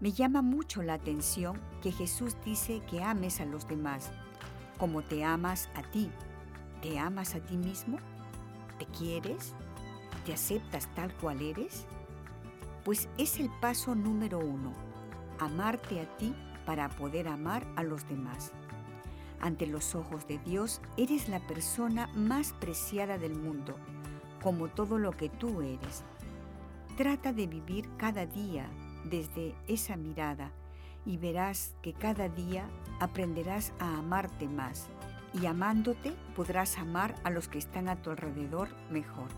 Me 0.00 0.12
llama 0.12 0.42
mucho 0.42 0.82
la 0.82 0.94
atención 0.94 1.58
que 1.80 1.92
Jesús 1.92 2.36
dice 2.44 2.82
que 2.90 3.02
ames 3.02 3.40
a 3.40 3.46
los 3.46 3.66
demás, 3.66 4.10
como 4.76 5.02
te 5.02 5.24
amas 5.24 5.70
a 5.76 5.82
ti. 5.82 6.10
¿Te 6.82 6.98
amas 6.98 7.34
a 7.34 7.40
ti 7.40 7.56
mismo? 7.56 7.96
¿Te 8.78 8.86
quieres? 8.86 9.54
¿Te 10.26 10.34
aceptas 10.34 10.92
tal 10.94 11.14
cual 11.14 11.40
eres? 11.40 11.86
Pues 12.84 13.08
es 13.16 13.38
el 13.40 13.48
paso 13.60 13.94
número 13.94 14.40
uno, 14.40 14.72
amarte 15.38 16.00
a 16.00 16.16
ti 16.18 16.34
para 16.66 16.90
poder 16.90 17.28
amar 17.28 17.66
a 17.76 17.82
los 17.82 18.06
demás. 18.08 18.52
Ante 19.44 19.66
los 19.66 19.94
ojos 19.94 20.26
de 20.26 20.38
Dios 20.38 20.80
eres 20.96 21.28
la 21.28 21.38
persona 21.38 22.06
más 22.14 22.54
preciada 22.54 23.18
del 23.18 23.34
mundo, 23.34 23.74
como 24.42 24.68
todo 24.68 24.96
lo 24.96 25.12
que 25.12 25.28
tú 25.28 25.60
eres. 25.60 26.02
Trata 26.96 27.34
de 27.34 27.46
vivir 27.46 27.86
cada 27.98 28.24
día 28.24 28.66
desde 29.04 29.54
esa 29.68 29.96
mirada 29.96 30.50
y 31.04 31.18
verás 31.18 31.74
que 31.82 31.92
cada 31.92 32.30
día 32.30 32.66
aprenderás 33.00 33.74
a 33.80 33.98
amarte 33.98 34.48
más 34.48 34.86
y 35.34 35.44
amándote 35.44 36.14
podrás 36.34 36.78
amar 36.78 37.14
a 37.22 37.28
los 37.28 37.46
que 37.46 37.58
están 37.58 37.90
a 37.90 37.96
tu 37.96 38.08
alrededor 38.08 38.70
mejor. 38.90 39.28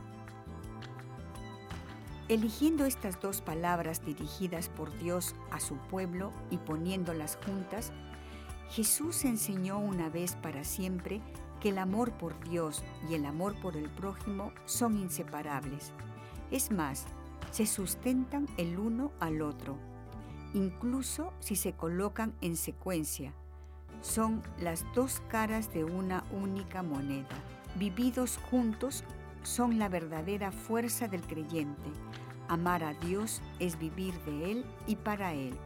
Eligiendo 2.29 2.85
estas 2.85 3.21
dos 3.21 3.41
palabras 3.41 4.05
dirigidas 4.05 4.69
por 4.69 4.97
Dios 4.99 5.35
a 5.51 5.59
su 5.59 5.77
pueblo 5.77 6.33
y 6.51 6.59
poniéndolas 6.59 7.39
juntas, 7.45 7.93
Jesús 8.71 9.25
enseñó 9.25 9.79
una 9.79 10.09
vez 10.09 10.35
para 10.37 10.65
siempre 10.65 11.21
que 11.61 11.71
el 11.71 11.79
amor 11.79 12.13
por 12.13 12.39
Dios 12.49 12.83
y 13.09 13.15
el 13.15 13.27
amor 13.27 13.55
por 13.61 13.77
el 13.77 13.89
prójimo 13.89 14.53
son 14.67 14.99
inseparables. 14.99 15.93
Es 16.51 16.71
más, 16.71 17.07
se 17.51 17.67
sustentan 17.67 18.47
el 18.57 18.79
uno 18.79 19.13
al 19.21 19.43
otro, 19.43 19.77
incluso 20.55 21.33
si 21.41 21.57
se 21.57 21.73
colocan 21.73 22.35
en 22.41 22.57
secuencia. 22.57 23.33
Son 24.03 24.43
las 24.61 24.85
dos 24.95 25.23
caras 25.29 25.73
de 25.73 25.85
una 25.85 26.25
única 26.33 26.83
moneda. 26.83 27.37
Vividos 27.77 28.39
juntos 28.51 29.05
son 29.43 29.79
la 29.79 29.89
verdadera 29.89 30.53
fuerza 30.53 31.09
del 31.09 31.23
creyente. 31.23 31.91
Amar 32.49 32.85
a 32.85 32.95
Dios 32.95 33.41
es 33.59 33.79
vivir 33.79 34.15
de 34.25 34.53
Él 34.53 34.67
y 34.87 34.97
para 34.97 35.33
Él, 35.33 35.57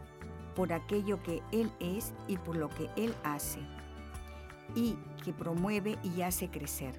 por 0.60 0.74
aquello 0.74 1.22
que 1.22 1.42
Él 1.52 1.72
es 1.80 2.12
y 2.28 2.36
por 2.36 2.54
lo 2.54 2.68
que 2.68 2.90
Él 2.94 3.14
hace, 3.24 3.60
y 4.74 4.94
que 5.24 5.32
promueve 5.32 5.96
y 6.02 6.20
hace 6.20 6.50
crecer. 6.50 6.94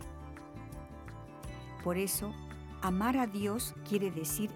Por 1.83 1.99
eso, 1.99 2.33
amar 2.81 3.17
a 3.17 3.27
Dios 3.27 3.75
quiere 3.87 4.09
decir 4.09 4.49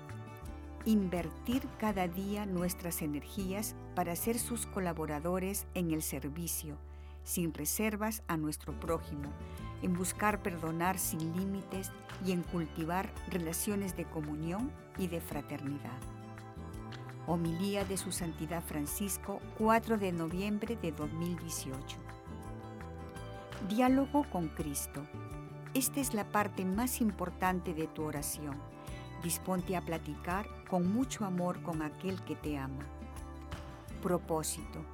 invertir 0.86 1.62
cada 1.78 2.08
día 2.08 2.48
nuestras 2.48 3.04
energías 3.04 3.76
para 3.94 4.16
ser 4.16 4.40
sus 4.40 4.66
colaboradores 4.66 5.68
en 5.76 5.92
el 5.92 6.02
servicio, 6.02 6.76
sin 7.24 7.54
reservas 7.54 8.24
a 8.28 8.38
nuestro 8.38 8.74
prójimo, 8.80 9.30
en 9.84 9.94
buscar 9.94 10.42
perdonar 10.42 10.98
sin 10.98 11.32
límites 11.38 11.92
y 12.26 12.32
en 12.32 12.42
cultivar 12.42 13.14
relaciones 13.30 13.96
de 13.96 14.06
comunión 14.06 14.72
y 14.98 15.10
de 15.10 15.22
fraternidad. 15.22 16.15
Homilía 17.28 17.84
de 17.86 17.98
Su 17.98 18.12
Santidad 18.12 18.64
Francisco, 18.64 19.40
4 19.58 19.98
de 19.98 20.12
noviembre 20.12 20.76
de 20.76 20.92
2018. 20.92 21.98
Diálogo 23.68 24.26
con 24.32 24.50
Cristo. 24.50 25.02
Esta 25.74 26.00
es 26.00 26.14
la 26.14 26.26
parte 26.26 26.66
más 26.66 27.02
importante 27.02 27.74
de 27.74 27.88
tu 27.88 28.04
oración. 28.04 28.56
Disponte 29.24 29.76
a 29.76 29.82
platicar 29.82 30.48
con 30.70 30.94
mucho 30.94 31.26
amor 31.26 31.62
con 31.64 31.82
aquel 31.82 32.22
que 32.24 32.36
te 32.36 32.58
ama. 32.58 32.86
Propósito. 34.04 34.86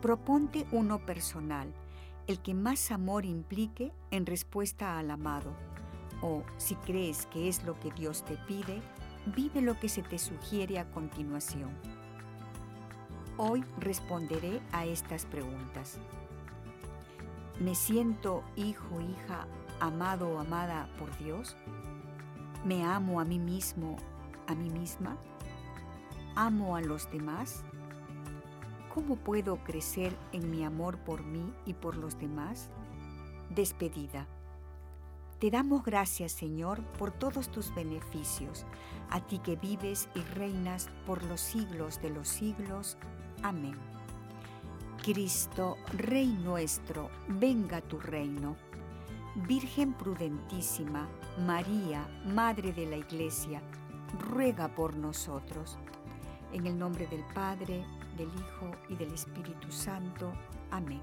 Proponte 0.00 0.66
uno 0.72 1.04
personal 1.04 1.72
el 2.26 2.40
que 2.40 2.54
más 2.54 2.90
amor 2.90 3.26
implique 3.26 3.92
en 4.10 4.24
respuesta 4.24 4.98
al 4.98 5.10
amado. 5.10 5.52
O 6.22 6.42
si 6.56 6.74
crees 6.76 7.26
que 7.26 7.48
es 7.48 7.64
lo 7.64 7.78
que 7.78 7.90
Dios 7.90 8.24
te 8.24 8.36
pide, 8.48 8.80
vive 9.26 9.62
lo 9.62 9.78
que 9.78 9.88
se 9.88 10.02
te 10.02 10.18
sugiere 10.18 10.78
a 10.78 10.90
continuación. 10.90 11.70
Hoy 13.36 13.64
responderé 13.78 14.60
a 14.72 14.84
estas 14.84 15.26
preguntas. 15.26 15.98
¿Me 17.58 17.74
siento 17.74 18.44
hijo, 18.56 19.00
hija, 19.00 19.46
amado 19.80 20.28
o 20.28 20.38
amada 20.38 20.88
por 20.98 21.16
Dios? 21.18 21.56
¿Me 22.64 22.84
amo 22.84 23.20
a 23.20 23.24
mí 23.24 23.38
mismo, 23.38 23.96
a 24.46 24.54
mí 24.54 24.70
misma? 24.70 25.16
¿Amo 26.36 26.76
a 26.76 26.80
los 26.80 27.10
demás? 27.10 27.64
¿Cómo 28.92 29.16
puedo 29.16 29.56
crecer 29.56 30.16
en 30.32 30.50
mi 30.50 30.64
amor 30.64 30.98
por 30.98 31.24
mí 31.24 31.52
y 31.66 31.74
por 31.74 31.96
los 31.96 32.18
demás? 32.18 32.68
Despedida. 33.50 34.28
Te 35.44 35.50
damos 35.50 35.84
gracias, 35.84 36.32
Señor, 36.32 36.82
por 36.98 37.10
todos 37.10 37.50
tus 37.50 37.74
beneficios, 37.74 38.64
a 39.10 39.20
ti 39.20 39.40
que 39.40 39.56
vives 39.56 40.08
y 40.14 40.20
reinas 40.20 40.88
por 41.04 41.22
los 41.22 41.38
siglos 41.38 42.00
de 42.00 42.08
los 42.08 42.28
siglos. 42.28 42.96
Amén. 43.42 43.76
Cristo, 45.02 45.76
Rey 45.92 46.28
nuestro, 46.28 47.10
venga 47.28 47.82
tu 47.82 48.00
reino. 48.00 48.56
Virgen 49.46 49.92
prudentísima, 49.92 51.10
María, 51.46 52.08
Madre 52.24 52.72
de 52.72 52.86
la 52.86 52.96
Iglesia, 52.96 53.60
ruega 54.18 54.74
por 54.74 54.96
nosotros. 54.96 55.76
En 56.54 56.66
el 56.66 56.78
nombre 56.78 57.06
del 57.06 57.22
Padre, 57.34 57.84
del 58.16 58.28
Hijo 58.28 58.70
y 58.88 58.96
del 58.96 59.12
Espíritu 59.12 59.70
Santo. 59.70 60.32
Amén. 60.70 61.02